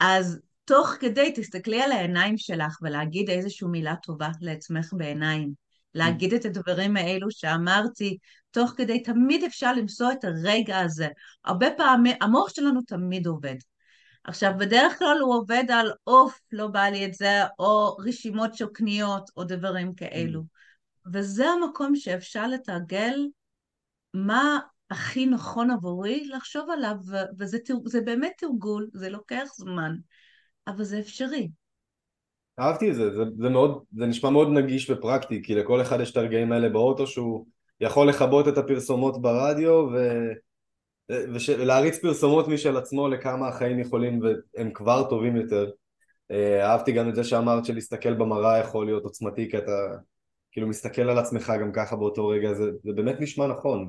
אז 0.00 0.40
תוך 0.70 0.88
כדי 1.00 1.32
תסתכלי 1.36 1.82
על 1.82 1.92
העיניים 1.92 2.38
שלך 2.38 2.78
ולהגיד 2.82 3.30
איזושהי 3.30 3.68
מילה 3.68 3.96
טובה 3.96 4.28
לעצמך 4.40 4.92
בעיניים. 4.92 5.52
להגיד 5.94 6.34
את 6.34 6.44
הדברים 6.44 6.96
האלו 6.96 7.30
שאמרתי, 7.30 8.18
תוך 8.50 8.70
כדי 8.76 9.02
תמיד 9.02 9.44
אפשר 9.44 9.72
למצוא 9.72 10.12
את 10.12 10.24
הרגע 10.24 10.78
הזה. 10.78 11.08
הרבה 11.44 11.66
פעמים, 11.76 12.16
המוח 12.20 12.48
שלנו 12.48 12.80
תמיד 12.82 13.26
עובד. 13.26 13.54
עכשיו, 14.24 14.52
בדרך 14.58 14.98
כלל 14.98 15.18
הוא 15.20 15.34
עובד 15.34 15.64
על 15.72 15.92
אוף, 16.06 16.40
לא 16.52 16.66
בא 16.66 16.84
לי 16.84 17.06
את 17.06 17.14
זה, 17.14 17.42
או 17.58 17.96
רשימות 17.96 18.54
של 18.54 18.66
קניות, 18.74 19.30
או 19.36 19.44
דברים 19.44 19.94
כאלו. 19.94 20.42
וזה 21.12 21.48
המקום 21.48 21.96
שאפשר 21.96 22.46
לתרגל 22.46 23.26
מה 24.14 24.58
הכי 24.90 25.26
נכון 25.26 25.70
עבורי 25.70 26.28
לחשוב 26.28 26.70
עליו, 26.70 26.96
וזה 27.38 28.00
באמת 28.04 28.32
תרגול, 28.38 28.88
זה 28.92 29.10
לוקח 29.10 29.48
זמן, 29.56 29.96
אבל 30.76 30.84
זה 30.84 30.98
אפשרי. 30.98 31.48
אהבתי 32.60 32.90
את 32.90 32.94
זה, 32.94 33.10
זה, 33.10 33.22
זה, 33.38 33.48
מאוד, 33.48 33.84
זה 33.96 34.06
נשמע 34.06 34.30
מאוד 34.30 34.48
נגיש 34.48 34.90
ופרקטי, 34.90 35.42
כי 35.42 35.54
לכל 35.54 35.82
אחד 35.82 36.00
יש 36.00 36.12
את 36.12 36.16
הרגעים 36.16 36.52
האלה 36.52 36.68
באוטו 36.68 37.06
שהוא 37.06 37.46
יכול 37.80 38.08
לכבות 38.08 38.48
את 38.48 38.58
הפרסומות 38.58 39.22
ברדיו 39.22 39.88
ו... 39.92 39.96
ולהריץ 41.58 41.98
פרסומות 41.98 42.48
משל 42.48 42.76
עצמו 42.76 43.08
לכמה 43.08 43.48
החיים 43.48 43.78
יכולים 43.78 44.20
והם 44.22 44.70
כבר 44.72 45.08
טובים 45.08 45.36
יותר. 45.36 45.70
אה, 46.30 46.70
אהבתי 46.70 46.92
גם 46.92 47.08
את 47.08 47.14
זה 47.14 47.24
שאמרת 47.24 47.64
שלהסתכל 47.64 48.14
במראה 48.14 48.58
יכול 48.58 48.86
להיות 48.86 49.04
עוצמתי 49.04 49.50
כי 49.50 49.58
אתה 49.58 49.96
כאילו 50.52 50.66
מסתכל 50.66 51.02
על 51.02 51.18
עצמך 51.18 51.52
גם 51.60 51.72
ככה 51.72 51.96
באותו 51.96 52.28
רגע, 52.28 52.54
זה, 52.54 52.64
זה 52.84 52.92
באמת 52.92 53.20
נשמע 53.20 53.46
נכון 53.46 53.88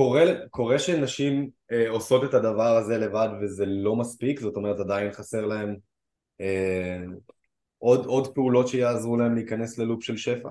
וקורה 0.00 0.78
שנשים 0.78 1.50
אה, 1.72 1.88
עושות 1.88 2.24
את 2.24 2.34
הדבר 2.34 2.76
הזה 2.76 2.98
לבד 2.98 3.28
וזה 3.40 3.66
לא 3.66 3.96
מספיק, 3.96 4.40
זאת 4.40 4.56
אומרת 4.56 4.80
עדיין 4.80 5.12
חסר 5.12 5.46
להם 5.46 5.76
אה, 6.40 6.98
עוד, 7.78 8.06
עוד 8.06 8.34
פעולות 8.34 8.68
שיעזרו 8.68 9.16
להם 9.16 9.34
להיכנס 9.34 9.78
ללופ 9.78 10.04
של 10.04 10.16
שפע? 10.16 10.48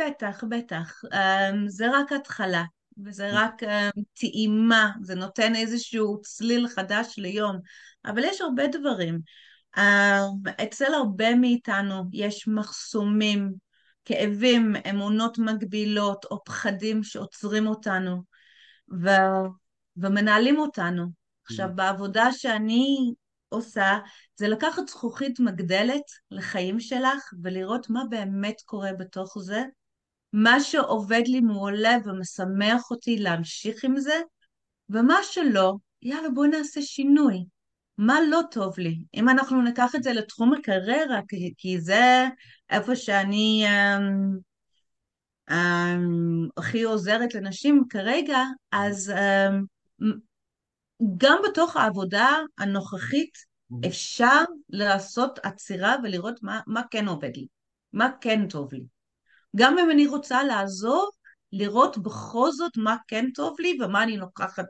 בטח, 0.00 0.44
בטח. 0.48 1.04
Um, 1.04 1.56
זה 1.66 1.86
רק 1.92 2.12
התחלה, 2.12 2.64
וזה 3.04 3.30
רק 3.32 3.62
um, 3.62 4.00
טעימה, 4.20 4.90
זה 5.02 5.14
נותן 5.14 5.54
איזשהו 5.54 6.20
צליל 6.20 6.68
חדש 6.68 7.14
ליום, 7.18 7.58
אבל 8.04 8.24
יש 8.24 8.40
הרבה 8.40 8.66
דברים. 8.66 9.18
Um, 9.76 10.50
אצל 10.62 10.94
הרבה 10.94 11.34
מאיתנו 11.34 12.04
יש 12.12 12.48
מחסומים, 12.48 13.52
כאבים, 14.04 14.76
אמונות 14.90 15.38
מגבילות 15.38 16.24
או 16.24 16.44
פחדים 16.44 17.02
שעוצרים 17.02 17.66
אותנו 17.66 18.22
ו... 18.92 19.08
ומנהלים 19.96 20.58
אותנו. 20.58 21.06
עכשיו, 21.44 21.68
mm. 21.68 21.72
בעבודה 21.72 22.32
שאני 22.32 23.12
עושה 23.48 23.98
זה 24.36 24.48
לקחת 24.48 24.88
זכוכית 24.88 25.40
מגדלת 25.40 26.02
לחיים 26.30 26.80
שלך 26.80 27.32
ולראות 27.42 27.90
מה 27.90 28.02
באמת 28.10 28.60
קורה 28.64 28.92
בתוך 28.92 29.38
זה, 29.40 29.62
מה 30.32 30.60
שעובד 30.60 31.22
לי 31.26 31.40
מעולה 31.40 31.96
ומשמח 32.04 32.90
אותי 32.90 33.18
להמשיך 33.18 33.84
עם 33.84 34.00
זה, 34.00 34.20
ומה 34.90 35.16
שלא, 35.22 35.74
יאללה 36.02 36.30
בואי 36.30 36.48
נעשה 36.48 36.82
שינוי. 36.82 37.44
מה 37.98 38.18
לא 38.30 38.40
טוב 38.50 38.78
לי? 38.78 38.98
אם 39.14 39.28
אנחנו 39.28 39.62
ניקח 39.62 39.94
את 39.94 40.02
זה 40.02 40.12
לתחום 40.12 40.54
הקריירה, 40.54 41.20
כי, 41.28 41.54
כי 41.58 41.80
זה 41.80 42.26
איפה 42.70 42.96
שאני 42.96 43.66
um, 43.66 44.40
הכי 46.56 46.82
עוזרת 46.82 47.34
לנשים 47.34 47.84
כרגע, 47.90 48.38
אז 48.72 49.12
um, 49.14 50.04
גם 51.16 51.38
בתוך 51.44 51.76
העבודה 51.76 52.38
הנוכחית. 52.58 53.52
אפשר 53.86 54.42
לעשות 54.68 55.38
עצירה 55.42 55.96
ולראות 56.02 56.42
מה, 56.42 56.60
מה 56.66 56.82
כן 56.90 57.08
עובד 57.08 57.36
לי, 57.36 57.46
מה 57.92 58.10
כן 58.20 58.48
טוב 58.48 58.72
לי. 58.72 58.84
גם 59.56 59.78
אם 59.78 59.90
אני 59.90 60.06
רוצה 60.06 60.44
לעזוב, 60.44 61.10
לראות 61.52 61.98
בכל 61.98 62.50
זאת 62.50 62.76
מה 62.76 62.96
כן 63.08 63.26
טוב 63.34 63.56
לי 63.60 63.78
ומה 63.80 64.02
אני 64.02 64.16
לוקחת 64.16 64.66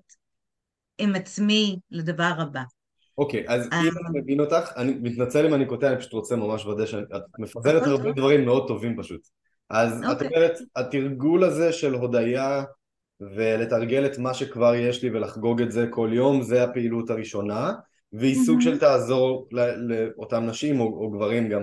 עם 0.98 1.14
עצמי 1.14 1.78
לדבר 1.90 2.32
הבא. 2.38 2.62
אוקיי, 3.18 3.48
אז 3.48 3.66
אם 3.66 3.72
אה. 3.72 3.80
אני 3.80 4.20
מבין 4.20 4.40
אותך, 4.40 4.70
אני 4.76 4.94
מתנצל 5.02 5.46
אם 5.46 5.54
אני 5.54 5.66
קוטע, 5.66 5.88
אני 5.88 5.98
פשוט 5.98 6.12
רוצה 6.12 6.36
ממש 6.36 6.64
לוודא 6.64 6.86
שאת 6.86 7.22
מפזרת 7.38 7.82
הרבה 7.82 8.12
דברים 8.12 8.44
מאוד 8.44 8.68
טובים 8.68 8.96
פשוט. 8.98 9.20
אז 9.72 10.02
את 10.02 10.08
אוקיי. 10.08 10.28
אומרת, 10.28 10.58
התרגול 10.76 11.44
הזה 11.44 11.72
של 11.72 11.94
הודיה 11.94 12.64
ולתרגל 13.20 14.06
את 14.06 14.18
מה 14.18 14.34
שכבר 14.34 14.74
יש 14.74 15.02
לי 15.02 15.10
ולחגוג 15.10 15.62
את 15.62 15.72
זה 15.72 15.86
כל 15.90 16.10
יום, 16.12 16.42
זה 16.42 16.64
הפעילות 16.64 17.10
הראשונה, 17.10 17.72
והיא 18.12 18.44
סוג 18.46 18.60
של 18.60 18.78
תעזור 18.78 19.48
לאותן 19.80 20.46
נשים 20.46 20.80
או, 20.80 20.86
או 20.86 21.10
גברים 21.10 21.48
גם, 21.48 21.62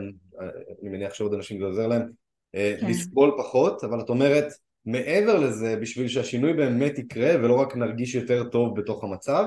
אני 0.81 0.89
מניח 0.89 1.13
שעוד 1.13 1.33
אנשים 1.33 1.59
זה 1.59 1.65
עוזר 1.65 1.87
להם, 1.87 2.09
אה, 2.55 2.75
כן. 2.79 2.87
לסבול 2.87 3.31
פחות, 3.37 3.83
אבל 3.83 3.99
את 3.99 4.09
אומרת, 4.09 4.47
מעבר 4.85 5.39
לזה, 5.39 5.75
בשביל 5.75 6.07
שהשינוי 6.07 6.53
באמת 6.53 6.99
יקרה 6.99 7.31
ולא 7.35 7.53
רק 7.53 7.75
נרגיש 7.75 8.15
יותר 8.15 8.43
טוב 8.43 8.79
בתוך 8.79 9.03
המצב, 9.03 9.45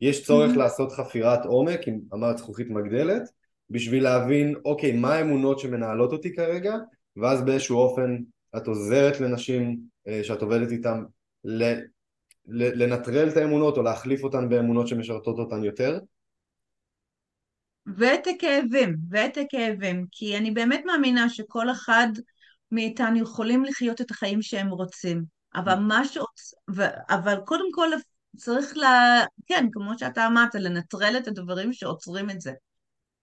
יש 0.00 0.24
צורך 0.24 0.56
לעשות 0.56 0.92
חפירת 0.92 1.44
עומק, 1.44 1.88
אם 1.88 1.98
אמרת 2.14 2.38
זכוכית 2.38 2.70
מגדלת, 2.70 3.22
בשביל 3.70 4.02
להבין, 4.02 4.54
אוקיי, 4.64 4.92
מה 4.92 5.14
האמונות 5.14 5.58
שמנהלות 5.58 6.12
אותי 6.12 6.34
כרגע, 6.34 6.74
ואז 7.20 7.44
באיזשהו 7.44 7.78
אופן 7.78 8.16
את 8.56 8.66
עוזרת 8.66 9.20
לנשים 9.20 9.78
אה, 10.08 10.20
שאת 10.24 10.42
עובדת 10.42 10.72
איתן 10.72 11.02
לנטרל 12.48 13.28
את 13.28 13.36
האמונות 13.36 13.76
או 13.76 13.82
להחליף 13.82 14.24
אותן 14.24 14.48
באמונות 14.48 14.88
שמשרתות 14.88 15.38
אותן 15.38 15.64
יותר? 15.64 15.98
ואת 17.96 18.26
הכאבים, 18.26 18.96
ואת 19.10 19.36
הכאבים, 19.36 20.06
כי 20.10 20.36
אני 20.36 20.50
באמת 20.50 20.82
מאמינה 20.86 21.28
שכל 21.28 21.70
אחד 21.70 22.08
מאיתנו 22.72 23.18
יכולים 23.18 23.64
לחיות 23.64 24.00
את 24.00 24.10
החיים 24.10 24.42
שהם 24.42 24.68
רוצים, 24.68 25.24
אבל 25.54 25.74
מה 25.74 26.04
שעוץ... 26.04 26.54
ו... 26.76 26.82
אבל 27.08 27.36
קודם 27.44 27.72
כל 27.72 27.88
צריך 28.36 28.76
ל... 28.76 28.82
כן, 29.46 29.66
כמו 29.72 29.98
שאתה 29.98 30.26
אמרת, 30.26 30.54
לנטרל 30.54 31.14
את 31.18 31.28
הדברים 31.28 31.72
שעוצרים 31.72 32.30
את 32.30 32.40
זה. 32.40 32.52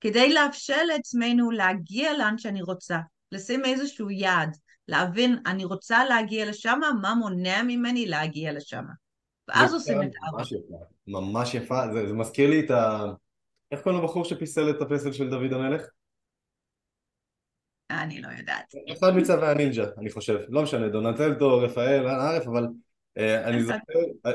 כדי 0.02 0.34
לאפשר 0.34 0.84
לעצמנו 0.84 1.52
להגיע 1.52 2.18
לאן 2.18 2.38
שאני 2.38 2.62
רוצה, 2.62 2.98
לשים 3.32 3.66
איזשהו 3.66 4.10
יעד, 4.10 4.58
להבין, 4.88 5.38
אני 5.46 5.66
רוצה 5.66 6.06
להגיע 6.06 6.50
לשם, 6.50 6.80
מה 7.02 7.16
מונע 7.16 7.64
ממני 7.64 8.06
להגיע 8.06 8.54
לשם. 8.54 8.84
ואז 9.48 9.74
עושים 9.74 10.04
את 10.04 10.12
העבודה. 10.22 10.44
ממש 11.08 11.54
יפה. 11.54 11.94
זה, 11.94 12.08
זה 12.08 12.14
מזכיר 12.14 12.50
לי 12.50 12.60
את 12.66 12.72
ה... 12.72 13.06
איך 13.72 13.82
קוראים 13.82 14.02
לבחור 14.02 14.26
שפיסל 14.26 14.70
את 14.70 14.82
הפסל 14.82 15.12
של 15.12 15.30
דוד 15.30 15.54
המלך? 15.54 15.82
אני 17.90 18.22
לא 18.22 18.28
יודעת. 18.38 18.74
אחד 18.92 19.16
מצווי 19.16 19.48
הנינג'ה, 19.48 19.86
אני 19.98 20.10
חושב. 20.12 20.40
לא 20.50 20.64
משנה, 20.64 20.90
דונטלטו, 20.90 21.58
רפאל, 21.58 22.08
ערף, 22.08 22.48
אבל 22.48 22.68
אה, 23.18 23.48
אני 23.48 23.64
זוכר, 23.64 24.00
אה, 24.26 24.32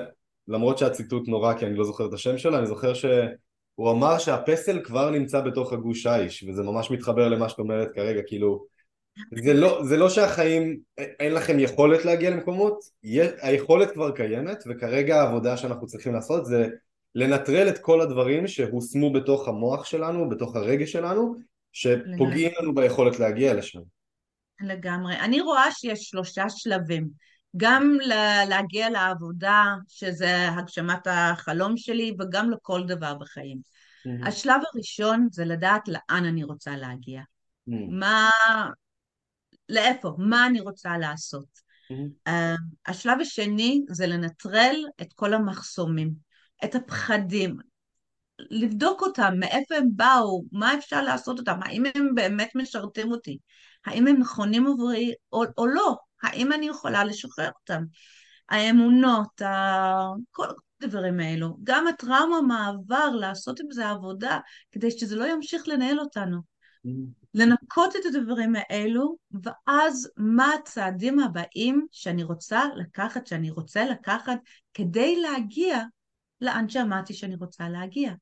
למרות 0.49 0.78
שהציטוט 0.78 1.28
נורא 1.28 1.59
כי 1.59 1.66
אני 1.66 1.75
לא 1.75 1.85
זוכר 1.85 2.06
את 2.06 2.12
השם 2.12 2.38
שלו, 2.38 2.59
אני 2.59 2.66
זוכר 2.66 2.94
שהוא 2.94 3.90
אמר 3.90 4.18
שהפסל 4.18 4.85
כבר 4.85 5.11
נמצא 5.11 5.40
בתוך 5.40 5.73
הגוש 5.73 6.06
האיש, 6.06 6.42
וזה 6.42 6.62
ממש 6.62 6.90
מתחבר 6.90 7.28
למה 7.28 7.49
שאת 7.49 7.59
אומרת 7.59 7.88
כרגע, 7.94 8.20
כאילו, 8.26 8.66
זה 9.45 9.55
לא, 9.55 9.85
זה 9.85 9.97
לא 9.97 10.09
שהחיים, 10.09 10.81
אין 10.99 11.35
לכם 11.35 11.59
יכולת 11.59 12.05
להגיע 12.05 12.31
למקומות, 12.31 12.79
היכולת 13.40 13.90
כבר 13.90 14.11
קיימת, 14.11 14.64
וכרגע 14.69 15.21
העבודה 15.21 15.57
שאנחנו 15.57 15.87
צריכים 15.87 16.14
לעשות 16.14 16.47
זה 16.47 16.69
לנטרל 17.14 17.69
את 17.69 17.79
כל 17.79 18.00
הדברים 18.00 18.47
שהושמו 18.47 19.12
בתוך 19.12 19.49
המוח 19.49 19.85
שלנו, 19.85 20.29
בתוך 20.29 20.57
הרגש 20.57 20.93
שלנו, 20.93 21.35
שפוגעים 21.73 22.50
לנו 22.61 22.75
ביכולת 22.75 23.19
להגיע 23.19 23.55
לשם. 23.55 23.81
לגמרי. 24.61 25.21
אני 25.21 25.40
רואה 25.40 25.73
שיש 25.73 26.00
שלושה 26.00 26.45
שלבים. 26.49 27.09
גם 27.57 27.97
להגיע 28.49 28.90
לעבודה, 28.90 29.64
שזה 29.88 30.49
הגשמת 30.49 31.07
החלום 31.07 31.76
שלי, 31.76 32.14
וגם 32.21 32.50
לכל 32.50 32.83
דבר 32.87 33.14
בחיים. 33.14 33.59
Mm-hmm. 33.59 34.29
השלב 34.29 34.61
הראשון 34.73 35.29
זה 35.33 35.45
לדעת 35.45 35.88
לאן 35.88 36.25
אני 36.25 36.45
רוצה 36.45 36.76
להגיע. 36.76 37.21
Mm-hmm. 37.21 37.90
מה... 37.90 38.31
לאיפה? 39.71 40.15
מה 40.19 40.47
אני 40.47 40.61
רוצה 40.61 40.99
לעשות. 40.99 41.47
Mm-hmm. 41.93 42.29
Uh, 42.29 42.61
השלב 42.87 43.21
השני 43.21 43.83
זה 43.89 44.07
לנטרל 44.07 44.77
את 45.00 45.12
כל 45.12 45.35
המחסומים, 45.35 46.11
את 46.65 46.75
הפחדים, 46.75 47.57
לבדוק 48.50 49.03
אותם, 49.03 49.35
מאיפה 49.39 49.75
הם 49.75 49.89
באו, 49.97 50.45
מה 50.53 50.75
אפשר 50.75 51.03
לעשות 51.03 51.39
אותם, 51.39 51.61
האם 51.62 51.85
הם 51.95 52.15
באמת 52.15 52.50
משרתים 52.55 53.12
אותי, 53.12 53.39
האם 53.87 54.07
הם 54.07 54.17
נכונים 54.17 54.67
עבורי 54.67 55.12
או, 55.33 55.43
או 55.59 55.67
לא. 55.67 55.97
האם 56.23 56.53
אני 56.53 56.69
יכולה 56.69 57.05
לשחרר 57.05 57.50
אותם? 57.61 57.83
האמונות, 58.49 59.43
ה... 59.43 60.07
כל, 60.31 60.47
הדברים 60.83 61.21
האלו, 61.21 61.57
גם 61.65 61.87
הטראומה 61.87 62.41
מעבר, 62.43 63.11
לעשות 63.11 63.61
עם 63.61 63.71
זה 63.71 63.89
עבודה, 63.89 64.39
כדי 64.73 64.91
שזה 64.91 65.17
לא 65.17 65.25
ימשיך 65.25 65.69
לנהל 65.69 66.00
אותנו. 66.00 66.41
לנקות 67.35 67.97
את 67.97 68.01
הדברים 68.05 68.53
האלו, 68.57 69.17
ואז 69.43 70.11
מה 70.17 70.51
הצעדים 70.55 71.19
הבאים 71.19 71.87
שאני 71.91 72.23
רוצה 72.23 72.63
לקחת, 72.77 73.27
שאני 73.27 73.51
רוצה 73.51 73.85
לקחת, 73.85 74.39
כדי 74.75 75.21
להגיע 75.21 75.83
לאן 76.41 76.69
שאמרתי 76.69 77.15
שאני 77.15 77.35
רוצה 77.35 77.69
להגיע. 77.69 78.13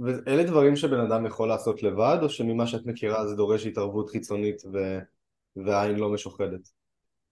ואלה 0.00 0.44
דברים 0.44 0.76
שבן 0.76 1.00
אדם 1.00 1.26
יכול 1.26 1.48
לעשות 1.48 1.82
לבד, 1.82 2.18
או 2.22 2.28
שממה 2.28 2.66
שאת 2.66 2.86
מכירה 2.86 3.26
זה 3.26 3.34
דורש 3.34 3.66
התערבות 3.66 4.10
חיצונית 4.10 4.62
ו... 4.72 4.78
והעין 5.64 5.96
לא 5.96 6.12
משוחדת? 6.12 6.68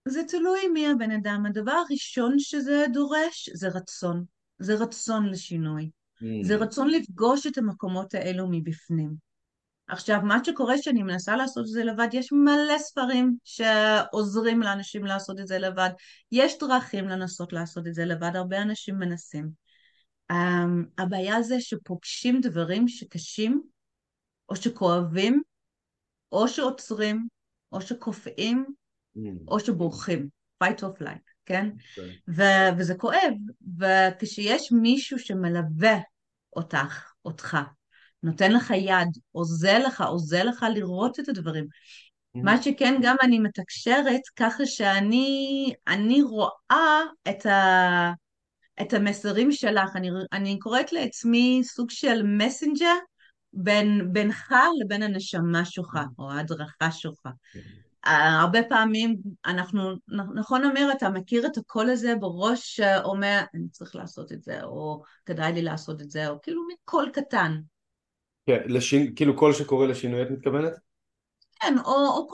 זה 0.09 0.23
תלוי 0.28 0.68
מי 0.73 0.87
הבן 0.90 1.11
אדם. 1.11 1.47
הדבר 1.47 1.83
הראשון 1.88 2.38
שזה 2.38 2.87
דורש 2.92 3.50
זה 3.52 3.68
רצון. 3.68 4.25
זה 4.59 4.75
רצון 4.75 5.26
לשינוי. 5.26 5.90
Mm. 6.23 6.26
זה 6.42 6.56
רצון 6.56 6.90
לפגוש 6.90 7.47
את 7.47 7.59
המקומות 7.59 8.14
האלו 8.14 8.47
מבפנים. 8.50 9.23
עכשיו, 9.88 10.20
מה 10.22 10.44
שקורה 10.44 10.78
שאני 10.78 11.02
מנסה 11.02 11.36
לעשות 11.36 11.64
את 11.64 11.70
זה 11.70 11.84
לבד, 11.84 12.08
יש 12.12 12.32
מלא 12.32 12.78
ספרים 12.78 13.36
שעוזרים 13.44 14.62
לאנשים 14.62 15.04
לעשות 15.04 15.40
את 15.40 15.46
זה 15.46 15.58
לבד. 15.58 15.90
יש 16.32 16.58
דרכים 16.58 17.08
לנסות 17.08 17.52
לעשות 17.52 17.86
את 17.86 17.94
זה 17.94 18.04
לבד, 18.04 18.36
הרבה 18.36 18.62
אנשים 18.62 18.98
מנסים. 18.98 19.50
Um, 20.32 20.34
הבעיה 20.98 21.42
זה 21.42 21.60
שפוגשים 21.60 22.40
דברים 22.40 22.88
שקשים, 22.88 23.62
או 24.48 24.56
שכואבים, 24.56 25.42
או 26.32 26.48
שעוצרים, 26.48 27.28
או 27.72 27.80
שקופאים, 27.80 28.66
mm. 29.16 29.20
או 29.48 29.60
שבורחים. 29.60 30.28
fight 30.64 30.82
or 30.82 31.02
flight, 31.02 31.32
כן? 31.46 31.70
Okay. 31.70 32.00
אוקיי. 32.00 32.18
ו- 32.28 32.78
וזה 32.78 32.94
כואב, 32.94 33.34
וכשיש 33.78 34.72
מישהו 34.72 35.18
שמלווה 35.18 35.98
אותך, 36.56 37.12
אותך, 37.24 37.58
נותן 38.24 38.52
לך 38.52 38.70
יד, 38.70 39.08
עוזר 39.32 39.86
לך, 39.86 40.00
עוזר 40.00 40.44
לך 40.44 40.66
לראות 40.74 41.20
את 41.20 41.28
הדברים. 41.28 41.64
Mm-hmm. 41.64 42.40
מה 42.42 42.62
שכן, 42.62 42.94
גם 43.02 43.16
אני 43.22 43.38
מתקשרת 43.38 44.20
ככה 44.36 44.66
שאני 44.66 45.72
אני 45.88 46.22
רואה 46.22 47.00
את, 47.28 47.46
ה, 47.46 48.12
את 48.80 48.92
המסרים 48.92 49.52
שלך. 49.52 49.96
אני, 49.96 50.08
אני 50.32 50.58
קוראת 50.58 50.92
לעצמי 50.92 51.60
סוג 51.64 51.90
של 51.90 52.22
מסנג'ר 52.22 52.94
בין, 53.52 54.12
בינך 54.12 54.54
לבין 54.80 55.02
הנשמה 55.02 55.64
שלך, 55.64 55.94
mm-hmm. 55.94 56.18
או 56.18 56.32
ההדרכה 56.32 56.90
שלך. 56.90 57.26
Mm-hmm. 57.26 58.10
הרבה 58.10 58.62
פעמים 58.68 59.16
אנחנו, 59.46 59.94
נכון 60.34 60.64
אמיר, 60.64 60.92
אתה 60.92 61.10
מכיר 61.10 61.46
את 61.46 61.56
הקול 61.56 61.90
הזה 61.90 62.14
בראש 62.16 62.76
שאומר, 62.76 63.40
אני 63.54 63.68
צריך 63.68 63.96
לעשות 63.96 64.32
את 64.32 64.42
זה, 64.42 64.62
או 64.62 65.02
כדאי 65.26 65.52
לי 65.52 65.62
לעשות 65.62 66.00
את 66.00 66.10
זה, 66.10 66.28
או 66.28 66.40
כאילו 66.42 66.62
מקול 66.72 67.10
קטן. 67.12 67.60
כן, 68.46 68.60
לשין, 68.66 69.12
כאילו 69.16 69.36
קול 69.36 69.52
שקורא 69.52 69.86
לשינוי 69.86 70.22
את 70.22 70.30
מתכוונת? 70.30 70.72
כן, 71.60 71.74
או, 71.84 71.92
או 71.92 72.28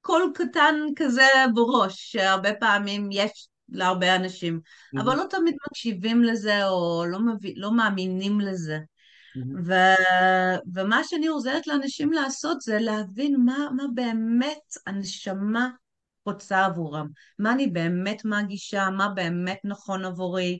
קול 0.00 0.32
קטן 0.34 0.74
כזה 0.96 1.26
בראש, 1.54 2.12
שהרבה 2.12 2.54
פעמים 2.54 3.08
יש 3.12 3.48
להרבה 3.68 4.16
אנשים, 4.16 4.60
mm-hmm. 4.64 5.02
אבל 5.02 5.16
לא 5.16 5.24
תמיד 5.30 5.54
מקשיבים 5.70 6.22
לזה 6.22 6.66
או 6.66 7.04
לא, 7.08 7.18
מביא, 7.20 7.54
לא 7.56 7.72
מאמינים 7.72 8.40
לזה. 8.40 8.78
Mm-hmm. 8.78 9.60
ו, 9.66 9.72
ומה 10.74 11.04
שאני 11.04 11.26
עוזרת 11.26 11.66
לאנשים 11.66 12.12
לעשות 12.12 12.60
זה 12.60 12.78
להבין 12.80 13.36
מה, 13.44 13.68
מה 13.76 13.84
באמת 13.94 14.76
הנשמה 14.86 15.68
רוצה 16.26 16.64
עבורם, 16.64 17.06
מה 17.38 17.52
אני 17.52 17.66
באמת 17.66 18.24
מרגישה, 18.24 18.90
מה 18.90 19.08
באמת 19.08 19.58
נכון 19.64 20.04
עבורי, 20.04 20.58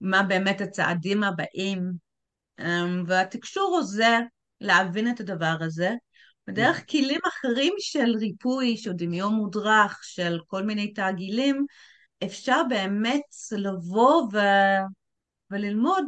מה 0.00 0.22
באמת 0.22 0.60
הצעדים 0.60 1.22
הבאים, 1.22 2.05
והתקשור 3.06 3.76
עוזר 3.76 4.18
להבין 4.60 5.10
את 5.10 5.20
הדבר 5.20 5.56
הזה, 5.60 5.90
ודרך 6.48 6.78
mm. 6.78 6.84
כלים 6.90 7.20
אחרים 7.28 7.74
של 7.78 8.14
ריפוי, 8.18 8.76
של 8.76 8.92
דמיון 8.92 9.34
מודרך, 9.34 10.00
של 10.02 10.38
כל 10.46 10.62
מיני 10.62 10.92
תרגילים, 10.92 11.66
אפשר 12.24 12.62
באמת 12.68 13.22
לבוא 13.52 14.22
ו... 14.32 14.38
וללמוד 15.50 16.04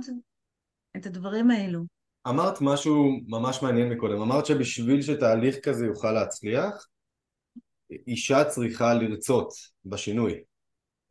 את 0.96 1.06
הדברים 1.06 1.50
האלו. 1.50 1.80
אמרת 2.28 2.60
משהו 2.60 3.20
ממש 3.26 3.62
מעניין 3.62 3.88
מקודם, 3.88 4.20
אמרת 4.20 4.46
שבשביל 4.46 5.02
שתהליך 5.02 5.56
כזה 5.62 5.86
יוכל 5.86 6.12
להצליח, 6.12 6.86
אישה 8.06 8.44
צריכה 8.44 8.94
לרצות 8.94 9.48
בשינוי. 9.84 10.34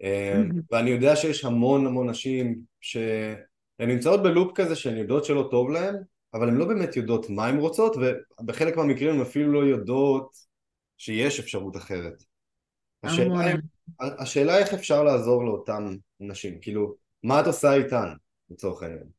אמ, 0.02 0.50
ואני 0.72 0.90
יודע 0.90 1.16
שיש 1.16 1.46
המון 1.46 1.86
המון 1.86 2.10
נשים 2.10 2.62
שהן 3.78 3.90
נמצאות 3.90 4.24
בלופ 4.24 4.52
כזה 4.56 4.76
שהן 4.76 4.98
יודעות 4.98 5.26
שלא 5.26 5.48
טוב 5.52 5.70
להן, 5.70 5.96
אבל 6.34 6.50
הן 6.50 6.56
לא 6.56 6.66
באמת 6.66 6.96
יודעות 6.96 7.30
מה 7.30 7.48
הן 7.48 7.58
רוצות, 7.58 7.96
ובחלק 8.40 8.78
מהמקרים 8.78 9.16
הן 9.16 9.22
אפילו 9.22 9.52
לא 9.52 9.68
יודעות 9.68 10.38
שיש 10.98 11.40
אפשרות 11.40 11.78
אחרת. 11.78 12.24
השאלה, 13.04 13.36
השאלה 14.00 14.58
איך 14.58 14.74
אפשר 14.74 15.04
לעזור 15.04 15.46
לאותן 15.46 15.84
נשים, 16.20 16.60
כאילו, 16.62 16.96
מה 17.24 17.40
את 17.42 17.48
עושה 17.48 17.74
איתן, 17.74 18.08
לצורך 18.50 18.84
העניין? 18.84 19.10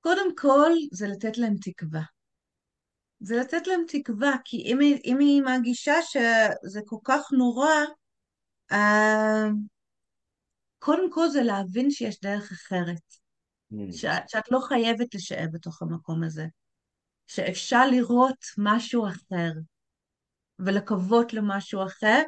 קודם 0.00 0.36
כל 0.36 0.70
זה 0.92 1.06
לתת 1.08 1.38
להם 1.38 1.54
תקווה. 1.60 2.02
זה 3.20 3.36
לתת 3.36 3.66
להם 3.66 3.80
תקווה, 3.88 4.36
כי 4.44 4.56
אם, 4.56 4.78
אם 5.04 5.18
היא 5.18 5.42
מרגישה 5.42 6.02
שזה 6.02 6.80
כל 6.86 6.96
כך 7.04 7.32
נורא, 7.32 7.70
uh, 8.72 8.76
קודם 10.78 11.12
כל 11.12 11.28
זה 11.28 11.42
להבין 11.42 11.90
שיש 11.90 12.20
דרך 12.20 12.52
אחרת. 12.52 13.27
Mm. 13.72 13.92
שאת, 13.92 14.28
שאת 14.28 14.50
לא 14.50 14.58
חייבת 14.60 15.14
להישאר 15.14 15.46
בתוך 15.52 15.82
המקום 15.82 16.22
הזה. 16.22 16.46
שאפשר 17.26 17.86
לראות 17.86 18.44
משהו 18.58 19.06
אחר, 19.06 19.50
ולקוות 20.58 21.32
למשהו 21.32 21.82
אחר, 21.82 22.22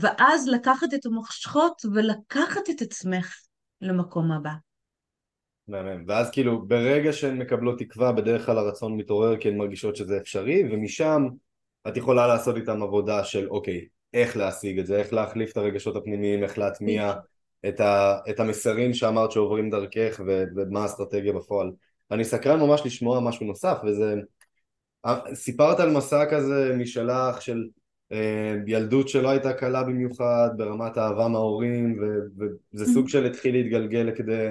ואז 0.00 0.48
לקחת 0.48 0.94
את 0.94 1.06
המושכות 1.06 1.82
ולקחת 1.94 2.70
את 2.70 2.82
עצמך 2.82 3.34
למקום 3.80 4.32
הבא. 4.32 4.52
מהמם. 5.68 6.04
ואז 6.06 6.30
כאילו 6.30 6.66
ברגע 6.66 7.12
שהן 7.12 7.38
מקבלות 7.38 7.78
תקווה 7.78 8.12
בדרך 8.12 8.46
כלל 8.46 8.58
הרצון 8.58 8.96
מתעורר 8.96 9.36
כי 9.36 9.48
הן 9.48 9.56
מרגישות 9.56 9.96
שזה 9.96 10.16
אפשרי 10.16 10.62
ומשם 10.70 11.28
את 11.88 11.96
יכולה 11.96 12.26
לעשות 12.26 12.56
איתן 12.56 12.82
עבודה 12.82 13.24
של 13.24 13.48
אוקיי 13.48 13.86
איך 14.14 14.36
להשיג 14.36 14.78
את 14.78 14.86
זה, 14.86 14.96
איך 14.96 15.12
להחליף 15.12 15.52
את 15.52 15.56
הרגשות 15.56 15.96
הפנימיים, 15.96 16.42
איך 16.42 16.58
להטמיע 16.58 17.14
את, 17.68 17.80
ה, 17.80 18.18
את 18.30 18.40
המסרים 18.40 18.94
שאמרת 18.94 19.32
שעוברים 19.32 19.70
דרכך 19.70 20.20
ו, 20.26 20.44
ומה 20.56 20.82
האסטרטגיה 20.82 21.32
בפועל. 21.32 21.72
אני 22.10 22.24
סקרן 22.24 22.60
ממש 22.60 22.82
לשמוע 22.84 23.20
משהו 23.20 23.46
נוסף 23.46 23.78
וזה 23.84 24.14
סיפרת 25.34 25.80
על 25.80 25.90
מסע 25.90 26.26
כזה 26.30 26.74
משלך 26.78 27.42
של 27.42 27.68
אה, 28.12 28.54
ילדות 28.66 29.08
שלא 29.08 29.28
הייתה 29.28 29.52
קלה 29.52 29.82
במיוחד 29.82 30.48
ברמת 30.56 30.98
אהבה 30.98 31.28
מההורים 31.28 32.00
וזה 32.72 32.92
סוג 32.94 33.08
של 33.08 33.26
התחיל 33.26 33.54
להתגלגל 33.54 33.98
לכדי 33.98 34.48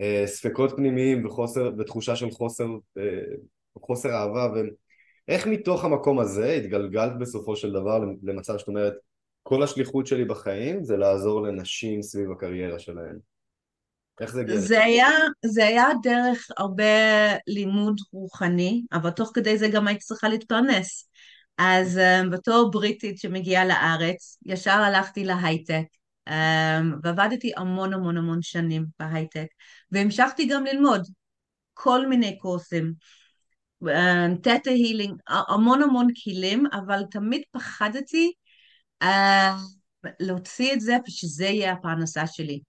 אה, 0.00 0.22
ספקות 0.26 0.72
פנימיים 0.76 1.26
וחוסר, 1.26 1.70
ותחושה 1.78 2.16
של 2.16 2.30
חוסר, 2.30 2.66
אה, 2.98 3.02
חוסר 3.78 4.10
אהבה 4.10 4.52
ואיך 5.28 5.46
מתוך 5.46 5.84
המקום 5.84 6.18
הזה 6.18 6.52
התגלגלת 6.52 7.18
בסופו 7.18 7.56
של 7.56 7.72
דבר 7.72 8.04
למצב 8.22 8.58
שאת 8.58 8.68
אומרת 8.68 8.94
כל 9.42 9.62
השליחות 9.62 10.06
שלי 10.06 10.24
בחיים 10.24 10.84
זה 10.84 10.96
לעזור 10.96 11.42
לנשים 11.42 12.02
סביב 12.02 12.30
הקריירה 12.32 12.78
שלהן. 12.78 13.18
איך 14.20 14.32
זה 14.32 14.40
הגיע? 14.40 14.56
זה 14.56 14.78
זה 15.46 15.66
היה 15.66 15.86
דרך 16.02 16.46
הרבה 16.56 16.84
לימוד 17.46 18.00
רוחני, 18.12 18.82
אבל 18.92 19.10
תוך 19.10 19.30
כדי 19.34 19.58
זה 19.58 19.68
גם 19.68 19.88
הייתי 19.88 20.04
צריכה 20.04 20.28
להתפרנס. 20.28 21.10
אז 21.58 21.98
um, 21.98 22.30
בתור 22.30 22.70
בריטית 22.70 23.18
שמגיעה 23.18 23.64
לארץ, 23.64 24.38
ישר 24.46 24.70
הלכתי 24.70 25.24
להייטק, 25.24 25.84
um, 26.28 26.32
ועבדתי 27.02 27.52
המון 27.56 27.94
המון 27.94 28.16
המון 28.16 28.42
שנים 28.42 28.86
בהייטק. 28.98 29.46
והמשכתי 29.92 30.46
גם 30.46 30.64
ללמוד 30.64 31.02
כל 31.74 32.06
מיני 32.06 32.38
קורסים, 32.38 32.92
תטא 34.42 34.70
הילינג, 34.70 35.20
המון 35.28 35.82
המון 35.82 36.06
כלים, 36.24 36.66
אבל 36.72 37.02
תמיד 37.10 37.42
פחדתי 37.52 38.32
להוציא 40.20 40.72
את 40.72 40.80
זה 40.80 40.96
ושזה 41.06 41.44
יהיה 41.44 41.72
הפרנסה 41.72 42.26
שלי. 42.26 42.60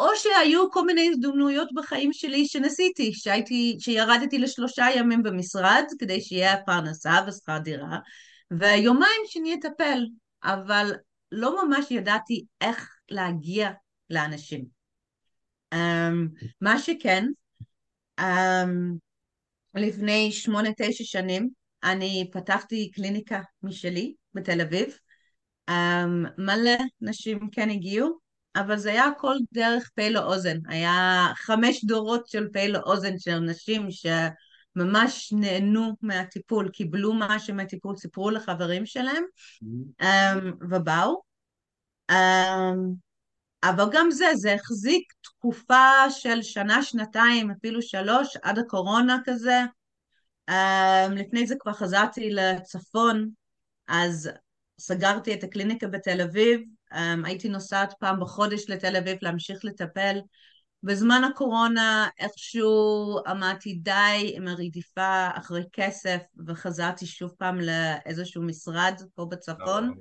או 0.00 0.06
שהיו 0.16 0.70
כל 0.70 0.86
מיני 0.86 1.08
הזדמנויות 1.08 1.68
בחיים 1.74 2.12
שלי 2.12 2.46
שניסיתי, 2.46 3.12
שהייתי, 3.12 3.76
שירדתי 3.80 4.38
לשלושה 4.38 4.86
ימים 4.96 5.22
במשרד 5.22 5.84
כדי 5.98 6.20
שיהיה 6.20 6.62
פרנסה 6.66 7.20
ושכר 7.28 7.58
דירה, 7.58 7.98
ויומיים 8.50 9.22
שאני 9.26 9.54
אטפל, 9.54 10.06
אבל 10.44 10.92
לא 11.32 11.64
ממש 11.64 11.90
ידעתי 11.90 12.44
איך 12.60 12.96
להגיע 13.10 13.70
לאנשים. 14.10 14.64
Um, 15.74 15.76
מה 16.60 16.78
שכן, 16.78 17.26
um, 18.20 18.24
לפני 19.74 20.32
שמונה 20.32 20.68
תשע 20.76 21.04
שנים 21.04 21.50
אני 21.84 22.30
פתחתי 22.32 22.90
קליניקה 22.90 23.40
משלי 23.62 24.14
בתל 24.34 24.60
אביב. 24.60 24.98
Um, 25.70 26.28
מלא 26.38 26.76
נשים 27.00 27.48
כן 27.52 27.70
הגיעו, 27.70 28.18
אבל 28.56 28.76
זה 28.78 28.90
היה 28.90 29.04
הכל 29.04 29.36
דרך 29.52 29.90
פה 29.94 30.08
לאוזן. 30.08 30.58
היה 30.68 31.28
חמש 31.36 31.84
דורות 31.84 32.28
של 32.28 32.48
פה 32.52 32.66
לאוזן 32.66 33.18
של 33.18 33.30
אנשים 33.30 33.88
שממש 33.90 35.32
נהנו 35.32 35.96
מהטיפול, 36.02 36.68
קיבלו 36.68 37.12
משהו 37.14 37.54
מהטיפול, 37.54 37.96
סיפרו 37.96 38.30
לחברים 38.30 38.86
שלהם, 38.86 39.24
um, 40.02 40.64
ובאו. 40.70 41.22
Um, 42.12 42.14
אבל 43.62 43.84
גם 43.92 44.10
זה, 44.10 44.26
זה 44.34 44.54
החזיק 44.54 45.12
תקופה 45.20 46.10
של 46.10 46.42
שנה, 46.42 46.82
שנתיים, 46.82 47.50
אפילו 47.50 47.82
שלוש, 47.82 48.36
עד 48.42 48.58
הקורונה 48.58 49.18
כזה. 49.24 49.60
Um, 50.50 51.12
לפני 51.16 51.46
זה 51.46 51.54
כבר 51.58 51.72
חזרתי 51.72 52.30
לצפון, 52.30 53.28
אז 53.88 54.30
סגרתי 54.78 55.34
את 55.34 55.44
הקליניקה 55.44 55.86
בתל 55.86 56.20
אביב, 56.20 56.60
um, 56.92 56.96
הייתי 57.24 57.48
נוסעת 57.48 57.94
פעם 58.00 58.20
בחודש 58.20 58.70
לתל 58.70 58.96
אביב 58.96 59.18
להמשיך 59.22 59.64
לטפל. 59.64 60.18
בזמן 60.82 61.22
הקורונה 61.24 62.08
איכשהו 62.18 63.16
אמרתי 63.30 63.74
די 63.74 64.32
עם 64.36 64.48
הרדיפה 64.48 65.28
אחרי 65.34 65.62
כסף 65.72 66.20
וחזרתי 66.46 67.06
שוב 67.06 67.30
פעם 67.38 67.58
לאיזשהו 67.60 68.42
משרד 68.42 68.94
פה 69.14 69.24
בצפון 69.24 69.94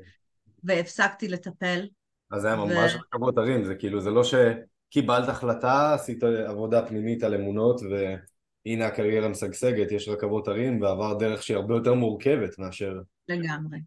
והפסקתי 0.63 1.27
לטפל. 1.27 1.87
אז 2.31 2.41
זה 2.41 2.47
היה 2.47 2.55
ממש. 2.55 2.95
רכבות 2.95 3.37
הרים, 3.37 3.65
זה 3.65 3.75
כאילו, 3.75 4.01
זה 4.01 4.09
לא 4.09 4.21
שקיבלת 4.23 5.29
החלטה, 5.29 5.93
עשית 5.93 6.23
עבודה 6.23 6.87
פנימית 6.87 7.23
על 7.23 7.33
אמונות 7.33 7.81
והנה 7.81 8.85
הקריירה 8.85 9.27
משגשגת, 9.27 9.91
יש 9.91 10.09
רכבות 10.09 10.47
הרים 10.47 10.81
ועבר 10.81 11.13
דרך 11.13 11.43
שהיא 11.43 11.57
הרבה 11.57 11.75
יותר 11.75 11.93
מורכבת 11.93 12.59
מאשר... 12.59 12.99
לגמרי. 13.29 13.77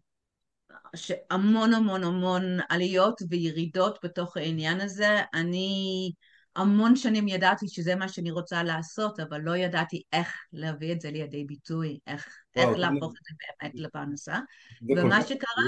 שהמון 0.97 1.73
המון 1.73 2.03
המון 2.03 2.43
עליות 2.69 3.21
וירידות 3.29 3.99
בתוך 4.03 4.37
העניין 4.37 4.81
הזה. 4.81 5.17
אני 5.33 6.11
המון 6.55 6.95
שנים 6.95 7.27
ידעתי 7.27 7.67
שזה 7.67 7.95
מה 7.95 8.09
שאני 8.09 8.31
רוצה 8.31 8.63
לעשות, 8.63 9.19
אבל 9.19 9.41
לא 9.41 9.57
ידעתי 9.57 10.01
איך 10.13 10.33
להביא 10.53 10.91
את 10.91 11.01
זה 11.01 11.11
לידי 11.11 11.43
ביטוי, 11.43 11.99
איך, 12.07 12.27
וואו, 12.55 12.69
איך 12.69 12.77
להפוך 12.77 13.11
את 13.11 13.23
זה 13.23 13.35
באמת 13.61 13.73
לפרנסה. 13.75 14.35
ומה 14.97 15.21
שקרה... 15.21 15.63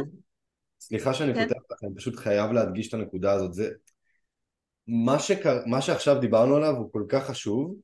סליחה 0.79 1.13
שאני 1.13 1.33
כן. 1.33 1.47
פותח 1.47 1.61
לך, 1.71 1.83
אני 1.83 1.95
פשוט 1.95 2.15
חייב 2.15 2.51
להדגיש 2.51 2.87
את 2.87 2.93
הנקודה 2.93 3.31
הזאת. 3.31 3.53
זה... 3.53 3.69
מה, 4.87 5.19
שקר... 5.19 5.59
מה 5.65 5.81
שעכשיו 5.81 6.19
דיברנו 6.19 6.55
עליו 6.55 6.75
הוא 6.75 6.91
כל 6.91 7.03
כך 7.09 7.25
חשוב, 7.27 7.75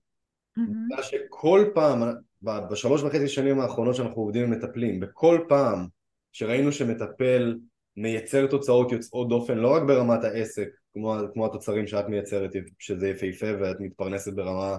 mm-hmm. 0.60 1.04
שכל 1.04 1.70
פעם, 1.74 2.04
בשלוש 2.42 3.04
וחצי 3.04 3.28
שנים 3.28 3.60
האחרונות 3.60 3.96
שאנחנו 3.96 4.22
עובדים 4.22 4.44
עם 4.44 4.52
מטפלים, 4.52 5.00
בכל 5.00 5.46
פעם 5.50 5.88
שראינו 6.36 6.72
שמטפל 6.72 7.58
מייצר 7.98 8.48
תוצאות 8.48 8.92
יוצאות 8.92 9.30
דופן 9.30 9.58
לא 9.58 9.76
רק 9.76 9.84
ברמת 9.84 10.24
העסק, 10.24 10.70
כמו, 10.94 11.16
כמו 11.34 11.46
התוצרים 11.46 11.88
שאת 11.88 12.08
מייצרת, 12.08 12.50
שזה 12.80 13.10
יפהפה 13.10 13.46
ואת 13.60 13.78
מתפרנסת 13.80 14.34
ברמה 14.34 14.78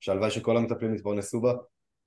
שהלוואי 0.00 0.30
שכל 0.30 0.56
המטפלים 0.56 0.94
יתפרנסו 0.94 1.40
בה, 1.40 1.52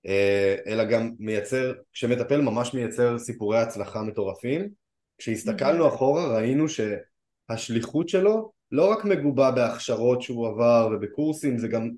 אה, 0.07 0.55
אלא 0.67 0.83
גם 0.83 1.11
מייצר, 1.19 1.73
כשמטפל 1.93 2.41
ממש 2.41 2.73
מייצר 2.73 3.17
סיפורי 3.17 3.57
הצלחה 3.57 4.03
מטורפים, 4.03 4.69
כשהסתכלנו 5.17 5.87
אחורה 5.87 6.35
ראינו 6.35 6.65
שהשליחות 6.69 8.09
שלו 8.09 8.51
לא 8.71 8.91
רק 8.91 9.05
מגובה 9.05 9.51
בהכשרות 9.51 10.21
שהוא 10.21 10.47
עבר 10.47 10.89
ובקורסים, 10.91 11.57
זה 11.57 11.67
גם 11.67 11.89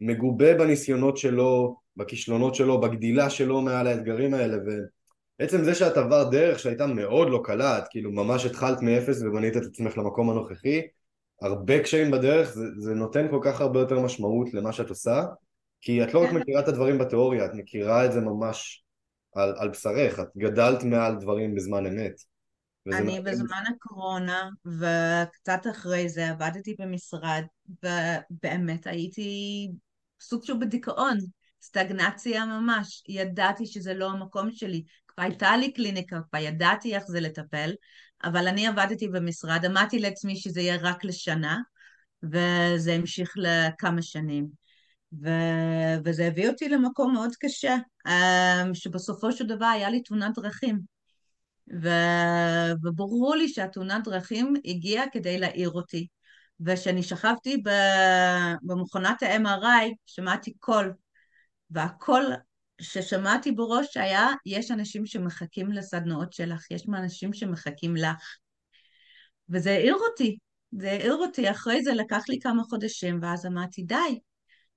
מגובה 0.00 0.54
בניסיונות 0.54 1.16
שלו, 1.16 1.76
בכישלונות 1.96 2.54
שלו, 2.54 2.80
בגדילה 2.80 3.30
שלו 3.30 3.60
מעל 3.60 3.86
האתגרים 3.86 4.34
האלה, 4.34 4.56
עצם 5.38 5.64
זה 5.64 5.74
שאת 5.74 5.96
עברת 5.96 6.30
דרך 6.30 6.58
שהייתה 6.58 6.86
מאוד 6.86 7.28
לא 7.30 7.40
קלה, 7.44 7.78
את 7.78 7.84
כאילו 7.90 8.12
ממש 8.12 8.46
התחלת 8.46 8.82
מאפס 8.82 9.22
ובנית 9.22 9.56
את 9.56 9.62
עצמך 9.62 9.98
למקום 9.98 10.30
הנוכחי, 10.30 10.80
הרבה 11.42 11.82
קשיים 11.82 12.10
בדרך, 12.10 12.50
זה, 12.50 12.64
זה 12.78 12.94
נותן 12.94 13.26
כל 13.30 13.40
כך 13.42 13.60
הרבה 13.60 13.80
יותר 13.80 14.00
משמעות 14.00 14.54
למה 14.54 14.72
שאת 14.72 14.88
עושה, 14.88 15.24
כי 15.80 16.04
את 16.04 16.14
לא 16.14 16.22
רק 16.22 16.30
כן. 16.30 16.36
מכירה 16.36 16.60
את 16.60 16.68
הדברים 16.68 16.98
בתיאוריה, 16.98 17.44
את 17.44 17.50
מכירה 17.54 18.04
את 18.04 18.12
זה 18.12 18.20
ממש 18.20 18.84
על, 19.34 19.54
על 19.58 19.68
בשרך, 19.68 20.20
את 20.20 20.28
גדלת 20.36 20.84
מעל 20.84 21.14
דברים 21.20 21.54
בזמן 21.54 21.86
אמת. 21.86 22.14
אני 22.92 23.20
בזמן 23.20 23.62
הקורונה 23.74 24.48
וקצת 24.66 25.60
אחרי 25.70 26.08
זה 26.08 26.30
עבדתי 26.30 26.76
במשרד 26.78 27.42
ובאמת 27.82 28.86
הייתי 28.86 29.70
סוג 30.20 30.44
של 30.44 30.54
בדיכאון, 30.60 31.18
סטגנציה 31.62 32.44
ממש, 32.46 33.02
ידעתי 33.08 33.66
שזה 33.66 33.94
לא 33.94 34.10
המקום 34.10 34.50
שלי, 34.52 34.84
הייתה 35.18 35.56
לי 35.56 35.72
קליניקה, 35.72 36.18
כבר 36.30 36.38
ידעתי 36.38 36.94
איך 36.94 37.04
זה 37.06 37.20
לטפל, 37.20 37.72
אבל 38.24 38.48
אני 38.48 38.66
עבדתי 38.66 39.08
במשרד, 39.08 39.64
אמרתי 39.64 39.98
לעצמי 39.98 40.36
שזה 40.36 40.60
יהיה 40.60 40.76
רק 40.82 41.04
לשנה, 41.04 41.58
וזה 42.22 42.92
המשיך 42.92 43.34
לכמה 43.36 44.02
שנים. 44.02 44.48
ו... 45.22 45.28
וזה 46.04 46.26
הביא 46.26 46.48
אותי 46.48 46.68
למקום 46.68 47.12
מאוד 47.12 47.30
קשה, 47.40 47.76
אמ, 48.06 48.74
שבסופו 48.74 49.32
של 49.32 49.46
דבר 49.46 49.66
היה 49.66 49.90
לי 49.90 50.02
תאונת 50.02 50.38
דרכים. 50.38 50.80
ו... 51.82 51.88
וברור 52.82 53.36
לי 53.36 53.48
שהתאונת 53.48 54.04
דרכים 54.04 54.54
הגיעה 54.64 55.04
כדי 55.12 55.38
להעיר 55.38 55.70
אותי. 55.70 56.06
וכשאני 56.60 57.02
שכבתי 57.02 57.62
במכונת 58.62 59.22
ה-MRI, 59.22 59.94
שמעתי 60.06 60.54
קול, 60.58 60.92
והקול 61.70 62.24
ששמעתי 62.80 63.52
בראש 63.52 63.96
היה, 63.96 64.28
יש 64.46 64.70
אנשים 64.70 65.06
שמחכים 65.06 65.72
לסדנאות 65.72 66.32
שלך, 66.32 66.70
יש 66.70 66.86
אנשים 66.88 67.32
שמחכים 67.32 67.96
לך. 67.96 68.36
וזה 69.48 69.70
העיר 69.70 69.96
אותי, 70.10 70.38
זה 70.72 70.90
העיר 70.90 71.14
אותי. 71.14 71.50
אחרי 71.50 71.82
זה 71.82 71.94
לקח 71.94 72.22
לי 72.28 72.38
כמה 72.40 72.62
חודשים, 72.62 73.18
ואז 73.22 73.46
אמרתי, 73.46 73.82
די. 73.82 74.18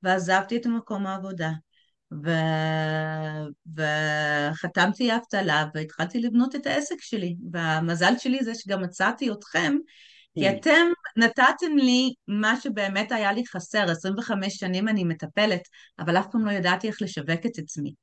ועזבתי 0.03 0.57
את 0.57 0.65
מקום 0.65 1.07
העבודה. 1.07 1.51
ו... 2.23 2.29
וחתמתי 3.75 5.15
אבטלה 5.15 5.65
והתחלתי 5.73 6.19
לבנות 6.19 6.55
את 6.55 6.67
העסק 6.67 7.01
שלי. 7.01 7.35
והמזל 7.51 8.13
שלי 8.17 8.43
זה 8.43 8.55
שגם 8.55 8.81
מצאתי 8.81 9.31
אתכם, 9.31 9.75
כי 10.37 10.43
כן. 10.43 10.57
אתם 10.59 10.87
נתתם 11.17 11.77
לי 11.77 12.13
מה 12.27 12.61
שבאמת 12.61 13.11
היה 13.11 13.31
לי 13.31 13.43
חסר, 13.47 13.91
25 13.91 14.53
שנים 14.53 14.87
אני 14.87 15.03
מטפלת, 15.03 15.61
אבל 15.99 16.17
אף 16.17 16.27
פעם 16.31 16.45
לא 16.45 16.51
ידעתי 16.51 16.87
איך 16.87 17.01
לשווק 17.01 17.45
את 17.45 17.57
עצמי. 17.57 17.93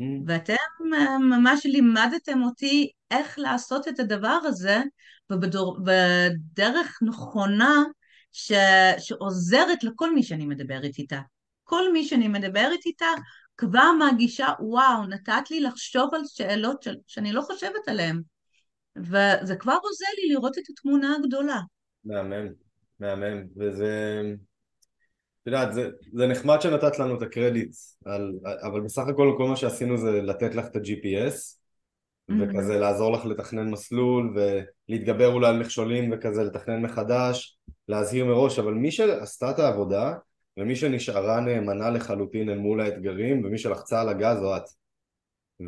Mm. 0.00 0.04
ואתם 0.26 0.54
אה, 0.94 1.18
ממש 1.18 1.66
לימדתם 1.66 2.42
אותי 2.42 2.90
איך 3.10 3.38
לעשות 3.38 3.88
את 3.88 4.00
הדבר 4.00 4.38
הזה, 4.44 4.82
ובדור, 5.30 5.78
בדרך 5.84 6.98
נכונה 7.02 7.84
ש, 8.32 8.52
שעוזרת 8.98 9.84
לכל 9.84 10.14
מי 10.14 10.22
שאני 10.22 10.46
מדברת 10.46 10.98
איתה. 10.98 11.20
כל 11.64 11.92
מי 11.92 12.04
שאני 12.04 12.28
מדברת 12.28 12.86
איתה 12.86 13.06
כבר 13.56 13.92
מרגישה, 13.98 14.46
וואו, 14.60 15.06
נתת 15.06 15.50
לי 15.50 15.60
לחשוב 15.60 16.14
על 16.14 16.20
שאלות 16.26 16.82
ש, 16.82 16.88
שאני 17.06 17.32
לא 17.32 17.40
חושבת 17.40 17.88
עליהן. 17.88 18.22
וזה 18.96 19.56
כבר 19.56 19.76
עוזר 19.82 20.06
לי 20.18 20.34
לראות 20.34 20.58
את 20.58 20.64
התמונה 20.70 21.16
הגדולה. 21.16 21.60
מהמם, 22.06 22.48
מהמם, 23.00 23.46
וזה... 23.56 24.22
את 25.42 25.46
יודעת, 25.46 25.74
זה, 25.74 25.90
זה 26.12 26.26
נחמד 26.26 26.60
שנתת 26.60 26.98
לנו 26.98 27.16
את 27.16 27.22
הקרדיט, 27.22 27.74
על, 28.04 28.32
אבל 28.62 28.80
בסך 28.80 29.02
הכל 29.08 29.34
כל 29.38 29.48
מה 29.48 29.56
שעשינו 29.56 29.98
זה 29.98 30.22
לתת 30.22 30.54
לך 30.54 30.66
את 30.66 30.76
ה-GPS. 30.76 31.56
וכזה 32.28 32.78
לעזור 32.78 33.12
לך 33.12 33.26
לתכנן 33.26 33.70
מסלול 33.70 34.36
ולהתגבר 34.88 35.32
אולי 35.32 35.48
על 35.48 35.58
מכשולים 35.58 36.10
וכזה 36.12 36.44
לתכנן 36.44 36.82
מחדש, 36.82 37.58
להזהיר 37.88 38.24
מראש, 38.24 38.58
אבל 38.58 38.74
מי 38.74 38.90
שעשתה 38.90 39.50
את 39.50 39.58
העבודה 39.58 40.14
ומי 40.56 40.76
שנשארה 40.76 41.40
נאמנה 41.40 41.90
לחלוטין 41.90 42.50
אל 42.50 42.58
מול 42.58 42.80
האתגרים 42.80 43.44
ומי 43.44 43.58
שלחצה 43.58 44.00
על 44.00 44.08
הגז 44.08 44.38
זו 44.38 44.56
את. 44.56 44.62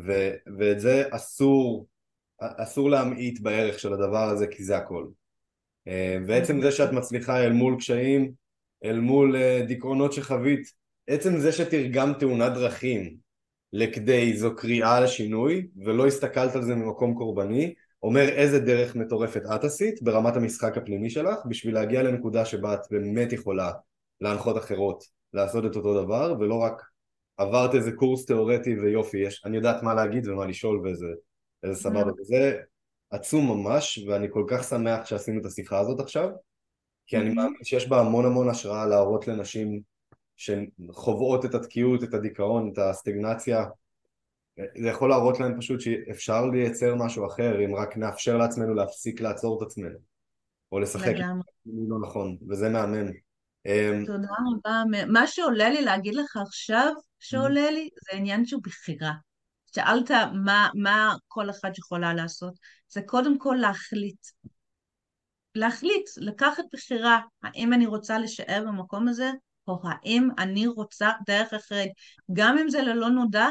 ו, 0.07 0.31
ואת 0.57 0.79
זה 0.79 1.03
אסור, 1.11 1.87
אסור 2.39 2.89
להמעיט 2.89 3.39
בערך 3.39 3.79
של 3.79 3.93
הדבר 3.93 4.29
הזה 4.29 4.47
כי 4.47 4.63
זה 4.63 4.77
הכל. 4.77 5.05
ועצם 6.27 6.61
זה 6.61 6.71
שאת 6.71 6.91
מצליחה 6.91 7.43
אל 7.43 7.51
מול 7.51 7.75
קשיים, 7.77 8.31
אל 8.83 8.99
מול 8.99 9.35
אה, 9.35 9.61
דיכאונות 9.67 10.13
שחווית, 10.13 10.73
עצם 11.07 11.37
זה 11.37 11.51
שתרגם 11.51 12.13
תאונת 12.19 12.53
דרכים 12.53 13.17
לכדי 13.73 14.37
זו 14.37 14.55
קריאה 14.55 14.99
לשינוי 14.99 15.67
ולא 15.85 16.07
הסתכלת 16.07 16.55
על 16.55 16.63
זה 16.63 16.75
ממקום 16.75 17.13
קורבני, 17.13 17.73
אומר 18.03 18.29
איזה 18.29 18.59
דרך 18.59 18.95
מטורפת 18.95 19.41
את 19.55 19.63
עשית 19.63 20.01
ברמת 20.01 20.35
המשחק 20.35 20.77
הפנימי 20.77 21.09
שלך 21.09 21.37
בשביל 21.45 21.73
להגיע 21.73 22.03
לנקודה 22.03 22.45
שבה 22.45 22.73
את 22.73 22.79
באמת 22.91 23.33
יכולה 23.33 23.71
להנחות 24.21 24.57
אחרות 24.57 25.03
לעשות 25.33 25.65
את 25.65 25.75
אותו 25.75 26.03
דבר 26.03 26.35
ולא 26.39 26.55
רק 26.55 26.81
עברת 27.37 27.75
איזה 27.75 27.91
קורס 27.91 28.25
תיאורטי 28.25 28.79
ויופי, 28.79 29.17
יש, 29.17 29.41
אני 29.45 29.57
יודעת 29.57 29.83
מה 29.83 29.93
להגיד 29.93 30.27
ומה 30.27 30.45
לשאול 30.45 30.81
ואיזה 30.83 31.81
סבבה, 31.81 32.11
וזה 32.21 32.59
עצום 33.09 33.47
ממש, 33.47 33.99
ואני 34.07 34.27
כל 34.31 34.45
כך 34.47 34.63
שמח 34.63 35.05
שעשינו 35.05 35.41
את 35.41 35.45
השיחה 35.45 35.79
הזאת 35.79 35.99
עכשיו, 35.99 36.29
כי 37.07 37.17
אני 37.17 37.29
mm-hmm. 37.29 37.33
מאמין 37.33 37.63
שיש 37.63 37.87
בה 37.87 37.99
המון 37.99 38.25
המון 38.25 38.49
השראה 38.49 38.85
להראות 38.85 39.27
לנשים 39.27 39.81
שחווות 40.35 41.45
את 41.45 41.53
התקיעות, 41.53 42.03
את 42.03 42.13
הדיכאון, 42.13 42.69
את 42.73 42.77
הסטגנציה, 42.77 43.65
זה 44.81 44.87
יכול 44.87 45.09
להראות 45.09 45.39
להם 45.39 45.59
פשוט 45.59 45.81
שאפשר 45.81 46.45
לייצר 46.45 46.95
משהו 46.95 47.27
אחר 47.27 47.65
אם 47.65 47.75
רק 47.75 47.97
נאפשר 47.97 48.37
לעצמנו 48.37 48.73
להפסיק 48.73 49.21
לעצור 49.21 49.57
את 49.57 49.67
עצמנו. 49.67 49.97
או 50.71 50.79
לשחק 50.79 51.13
לא 51.65 51.99
נכון, 52.07 52.37
וזה 52.49 52.69
מהמם. 52.69 53.11
אמ, 53.65 54.03
תודה 54.05 54.27
רבה. 54.55 54.83
מה 55.07 55.27
שעולה 55.27 55.69
לי 55.69 55.81
להגיד 55.81 56.15
לך 56.15 56.37
עכשיו, 56.37 56.93
שעולה 57.19 57.71
לי, 57.71 57.89
זה 58.03 58.17
עניין 58.17 58.45
של 58.45 58.57
בחירה. 58.63 59.11
שאלת 59.75 60.11
מה, 60.45 60.69
מה 60.75 61.13
כל 61.27 61.49
אחד 61.49 61.71
יכולה 61.77 62.13
לעשות, 62.13 62.53
זה 62.89 63.01
קודם 63.01 63.37
כל 63.37 63.55
להחליט. 63.61 64.25
להחליט, 65.55 66.05
לקחת 66.17 66.63
בחירה, 66.73 67.19
האם 67.43 67.73
אני 67.73 67.85
רוצה 67.85 68.19
להישאר 68.19 68.63
במקום 68.67 69.07
הזה, 69.07 69.31
או 69.67 69.79
האם 69.83 70.29
אני 70.37 70.67
רוצה 70.67 71.09
דרך 71.25 71.53
אחרת, 71.53 71.89
גם 72.33 72.57
אם 72.57 72.69
זה 72.69 72.81
ללא 72.81 73.09
נודע, 73.09 73.47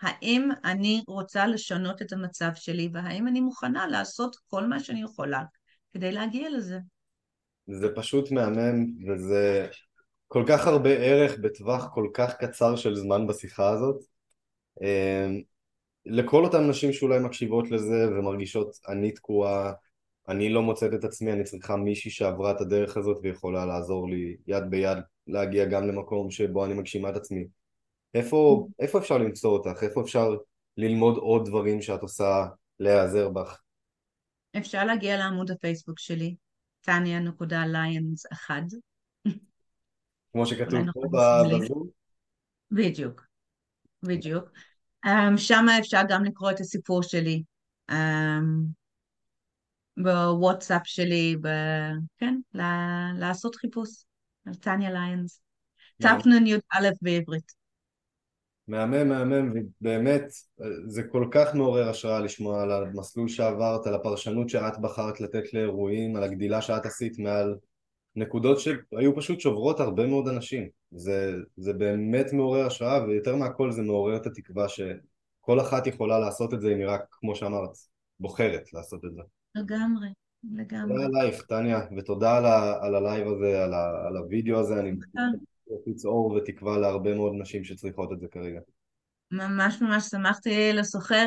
האם 0.00 0.48
אני 0.64 1.02
רוצה 1.08 1.46
לשנות 1.46 2.02
את 2.02 2.12
המצב 2.12 2.50
שלי, 2.54 2.88
והאם 2.92 3.28
אני 3.28 3.40
מוכנה 3.40 3.86
לעשות 3.86 4.36
כל 4.46 4.66
מה 4.66 4.80
שאני 4.80 5.02
יכולה 5.02 5.42
כדי 5.92 6.12
להגיע 6.12 6.50
לזה. 6.50 6.78
זה 7.66 7.88
פשוט 7.96 8.30
מהמם, 8.30 8.86
וזה 9.08 9.68
כל 10.28 10.44
כך 10.48 10.66
הרבה 10.66 10.90
ערך 10.90 11.38
בטווח 11.38 11.88
כל 11.94 12.08
כך 12.14 12.34
קצר 12.34 12.76
של 12.76 12.94
זמן 12.94 13.26
בשיחה 13.26 13.70
הזאת. 13.70 14.17
אמ, 14.82 15.40
לכל 16.06 16.44
אותן 16.44 16.68
נשים 16.68 16.92
שאולי 16.92 17.18
מקשיבות 17.18 17.70
לזה 17.70 18.08
ומרגישות 18.08 18.76
אני 18.88 19.12
תקועה, 19.12 19.72
אני 20.28 20.48
לא 20.48 20.62
מוצאת 20.62 20.94
את 20.94 21.04
עצמי, 21.04 21.32
אני 21.32 21.44
צריכה 21.44 21.76
מישהי 21.76 22.10
שעברה 22.10 22.50
את 22.50 22.60
הדרך 22.60 22.96
הזאת 22.96 23.18
ויכולה 23.22 23.66
לעזור 23.66 24.10
לי 24.10 24.36
יד 24.46 24.64
ביד 24.70 24.98
להגיע 25.26 25.64
גם 25.64 25.88
למקום 25.88 26.30
שבו 26.30 26.64
אני 26.64 26.74
מגשימה 26.74 27.10
את 27.10 27.16
עצמי. 27.16 27.46
איפה, 28.14 28.68
איפה 28.78 28.98
אפשר 28.98 29.18
למצוא 29.18 29.50
אותך? 29.50 29.82
איפה 29.82 30.00
אפשר 30.00 30.28
ללמוד 30.76 31.16
עוד 31.16 31.48
דברים 31.48 31.82
שאת 31.82 32.02
עושה 32.02 32.46
להיעזר 32.80 33.28
בך? 33.28 33.60
אפשר 34.58 34.84
להגיע 34.84 35.16
לעמוד 35.16 35.50
הפייסבוק 35.50 35.98
שלי, 35.98 36.36
טניה 36.80 37.20
נקודה 37.20 37.66
ליינס 37.66 38.26
אחד. 38.32 38.62
כמו 40.32 40.46
שכתוב 40.46 40.80
פה 40.92 41.02
בזום? 41.12 41.88
בדיוק, 42.70 43.26
בדיוק. 44.02 44.44
Um, 45.06 45.36
שם 45.36 45.66
אפשר 45.78 46.00
גם 46.08 46.24
לקרוא 46.24 46.50
את 46.50 46.60
הסיפור 46.60 47.02
שלי. 47.02 47.42
Um, 47.90 47.94
בוואטסאפ 49.96 50.82
שלי, 50.84 51.36
ב... 51.42 51.48
כן, 52.18 52.34
ל- 52.54 53.18
לעשות 53.18 53.56
חיפוש 53.56 53.90
על 54.46 54.54
טניה 54.54 54.90
ליינס. 54.90 55.40
תנ"א 56.00 56.88
בעברית. 57.02 57.58
מהמם, 58.68 59.08
מהמם, 59.08 59.52
ובאמת 59.54 60.22
זה 60.86 61.02
כל 61.02 61.28
כך 61.30 61.54
מעורר 61.54 61.88
השראה 61.88 62.20
לשמוע 62.20 62.62
על 62.62 62.72
המסלול 62.72 63.28
שעברת, 63.28 63.86
על 63.86 63.94
הפרשנות 63.94 64.48
שאת 64.48 64.78
בחרת 64.80 65.20
לתת 65.20 65.54
לאירועים, 65.54 66.16
על 66.16 66.22
הגדילה 66.22 66.62
שאת 66.62 66.86
עשית 66.86 67.18
מעל 67.18 67.54
נקודות 68.16 68.60
שהיו 68.60 69.16
פשוט 69.16 69.40
שוברות 69.40 69.80
הרבה 69.80 70.06
מאוד 70.06 70.28
אנשים. 70.28 70.68
זה, 70.90 71.34
זה 71.56 71.72
באמת 71.72 72.32
מעורר 72.32 72.66
השראה, 72.66 73.04
ויותר 73.04 73.36
מהכל 73.36 73.72
זה 73.72 73.82
מעורר 73.82 74.16
את 74.16 74.26
התקווה 74.26 74.66
שכל 74.68 75.60
אחת 75.60 75.86
יכולה 75.86 76.18
לעשות 76.18 76.54
את 76.54 76.60
זה 76.60 76.72
אם 76.72 76.78
היא 76.78 76.86
רק, 76.86 77.00
כמו 77.10 77.36
שאמרת, 77.36 77.70
בוחרת 78.20 78.72
לעשות 78.72 79.04
את 79.04 79.14
זה. 79.14 79.22
לגמרי, 79.54 80.08
לגמרי. 80.52 80.94
תודה 80.94 81.06
עלייך, 81.06 81.42
טניה, 81.42 81.80
ותודה 81.96 82.36
על, 82.36 82.46
ה, 82.46 82.84
על 82.84 82.94
הלייב 82.94 83.28
הזה, 83.28 83.64
על, 83.64 83.74
ה, 83.74 84.06
על 84.08 84.16
הוידאו 84.16 84.58
הזה, 84.58 84.80
אני 84.80 84.92
יפיץ 85.80 86.04
אור 86.04 86.32
ותקווה 86.32 86.78
להרבה 86.78 87.14
מאוד 87.14 87.32
נשים 87.38 87.64
שצריכות 87.64 88.12
את 88.12 88.20
זה 88.20 88.26
כרגע. 88.30 88.60
ממש 89.30 89.82
ממש 89.82 90.04
שמחתי 90.04 90.72
לשוחח 90.72 91.24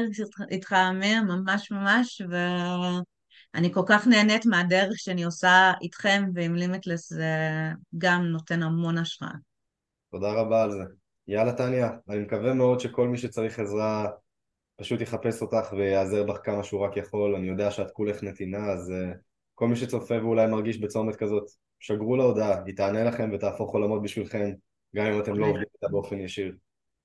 איתך, 0.51 0.73
אמיר, 0.73 1.23
ממש 1.23 1.71
ממש, 1.71 2.21
ואני 2.29 3.73
כל 3.73 3.83
כך 3.87 4.07
נהנית 4.07 4.45
מהדרך 4.45 4.93
שאני 4.95 5.23
עושה 5.23 5.71
איתכם 5.81 6.23
ועם 6.35 6.55
לימיטלס, 6.55 7.13
זה 7.13 7.35
גם 7.97 8.23
נותן 8.23 8.63
המון 8.63 8.97
השראה. 8.97 9.31
תודה 10.11 10.33
רבה 10.33 10.63
על 10.63 10.71
זה. 10.71 10.83
יאללה 11.27 11.53
טניה, 11.53 11.91
אני 12.09 12.19
מקווה 12.19 12.53
מאוד 12.53 12.79
שכל 12.79 13.07
מי 13.07 13.17
שצריך 13.17 13.59
עזרה 13.59 14.07
פשוט 14.75 15.01
יחפש 15.01 15.41
אותך 15.41 15.73
ויעזר 15.73 16.23
בך 16.23 16.37
כמה 16.43 16.63
שהוא 16.63 16.81
רק 16.81 16.97
יכול, 16.97 17.35
אני 17.35 17.47
יודע 17.47 17.71
שאת 17.71 17.91
כולך 17.91 18.23
נתינה, 18.23 18.71
אז 18.71 18.89
uh, 18.89 19.17
כל 19.55 19.67
מי 19.67 19.75
שצופה 19.75 20.15
ואולי 20.15 20.47
מרגיש 20.47 20.77
בצומת 20.77 21.15
כזאת, 21.15 21.43
שגרו 21.79 22.15
לה 22.15 22.23
הודעה, 22.23 22.63
היא 22.65 22.75
תענה 22.75 23.03
לכם 23.03 23.29
ותהפוך 23.33 23.73
עולמות 23.73 24.01
בשבילכם, 24.01 24.51
גם 24.95 25.05
אם 25.05 25.19
אתם 25.19 25.33
לא 25.33 25.45
עובדים 25.45 25.67
איתה 25.75 25.87
באופן 25.91 26.19
ישיר. 26.19 26.55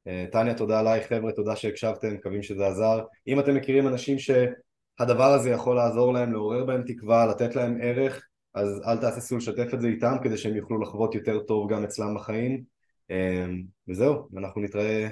Uh, 0.08 0.32
טניה, 0.32 0.54
תודה 0.54 0.80
עלייך, 0.80 1.08
חבר'ה, 1.08 1.32
תודה 1.32 1.56
שהקשבתם, 1.56 2.14
מקווים 2.14 2.42
שזה 2.42 2.66
עזר. 2.66 3.00
אם 3.26 3.40
אתם 3.40 3.54
מכירים 3.54 3.88
אנשים 3.88 4.18
שהדבר 4.18 5.32
הזה 5.32 5.50
יכול 5.50 5.76
לעזור 5.76 6.12
להם, 6.12 6.32
לעורר 6.32 6.64
בהם 6.64 6.82
תקווה, 6.86 7.26
לתת 7.26 7.56
להם 7.56 7.78
ערך, 7.82 8.26
אז 8.54 8.82
אל 8.86 8.96
תהססו 8.96 9.36
לשתף 9.36 9.74
את 9.74 9.80
זה 9.80 9.88
איתם 9.88 10.16
כדי 10.22 10.36
שהם 10.36 10.56
יוכלו 10.56 10.80
לחוות 10.80 11.14
יותר 11.14 11.38
טוב 11.38 11.72
גם 11.72 11.84
אצלם 11.84 12.14
בחיים. 12.14 12.75
Uh, 13.10 13.50
וזהו, 13.88 14.28
אנחנו 14.38 14.60
נתראה 14.60 15.08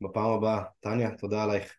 בפעם 0.00 0.30
הבאה. 0.30 0.62
טניה, 0.80 1.10
תודה 1.10 1.42
עלייך. 1.42 1.72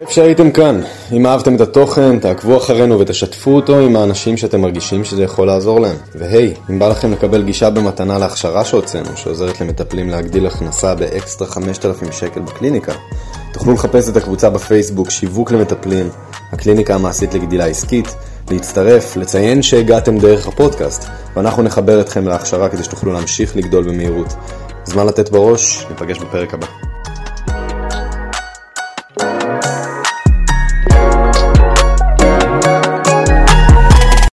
איפה 0.00 0.12
שהייתם 0.12 0.52
כאן, 0.52 0.80
אם 1.12 1.26
אהבתם 1.26 1.54
את 1.56 1.60
התוכן, 1.60 2.18
תעקבו 2.18 2.56
אחרינו 2.56 3.00
ותשתפו 3.00 3.50
אותו 3.50 3.78
עם 3.78 3.96
האנשים 3.96 4.36
שאתם 4.36 4.60
מרגישים 4.60 5.04
שזה 5.04 5.22
יכול 5.22 5.46
לעזור 5.46 5.80
להם. 5.80 5.96
והי, 6.14 6.54
אם 6.70 6.78
בא 6.78 6.88
לכם 6.88 7.12
לקבל 7.12 7.44
גישה 7.44 7.70
במתנה 7.70 8.18
להכשרה 8.18 8.64
שהוצאנו, 8.64 9.16
שעוזרת 9.16 9.60
למטפלים 9.60 10.08
להגדיל 10.08 10.46
הכנסה 10.46 10.94
באקסטרה 10.94 11.48
5,000 11.48 12.12
שקל 12.12 12.40
בקליניקה, 12.40 12.92
תוכלו 13.52 13.72
לחפש 13.72 14.08
את 14.08 14.16
הקבוצה 14.16 14.50
בפייסבוק 14.50 15.10
שיווק 15.10 15.52
למטפלים, 15.52 16.08
הקליניקה 16.52 16.94
המעשית 16.94 17.34
לגדילה 17.34 17.66
עסקית, 17.66 18.06
להצטרף, 18.50 19.16
לציין 19.16 19.62
שהגעתם 19.62 20.18
דרך 20.18 20.46
הפודקאסט, 20.46 21.08
ואנחנו 21.36 21.62
נחבר 21.62 22.00
אתכם 22.00 22.26
להכשרה 22.26 22.68
כדי 22.68 22.84
שתוכלו 22.84 23.12
להמשיך 23.12 23.56
לגדול 23.56 23.84
במהירות. 23.84 24.34
זמן 24.84 25.06
לתת 25.06 25.30
בראש, 25.30 25.86
ניפגש 25.90 26.18
בפרק 26.18 26.54
הבא. 26.54 26.97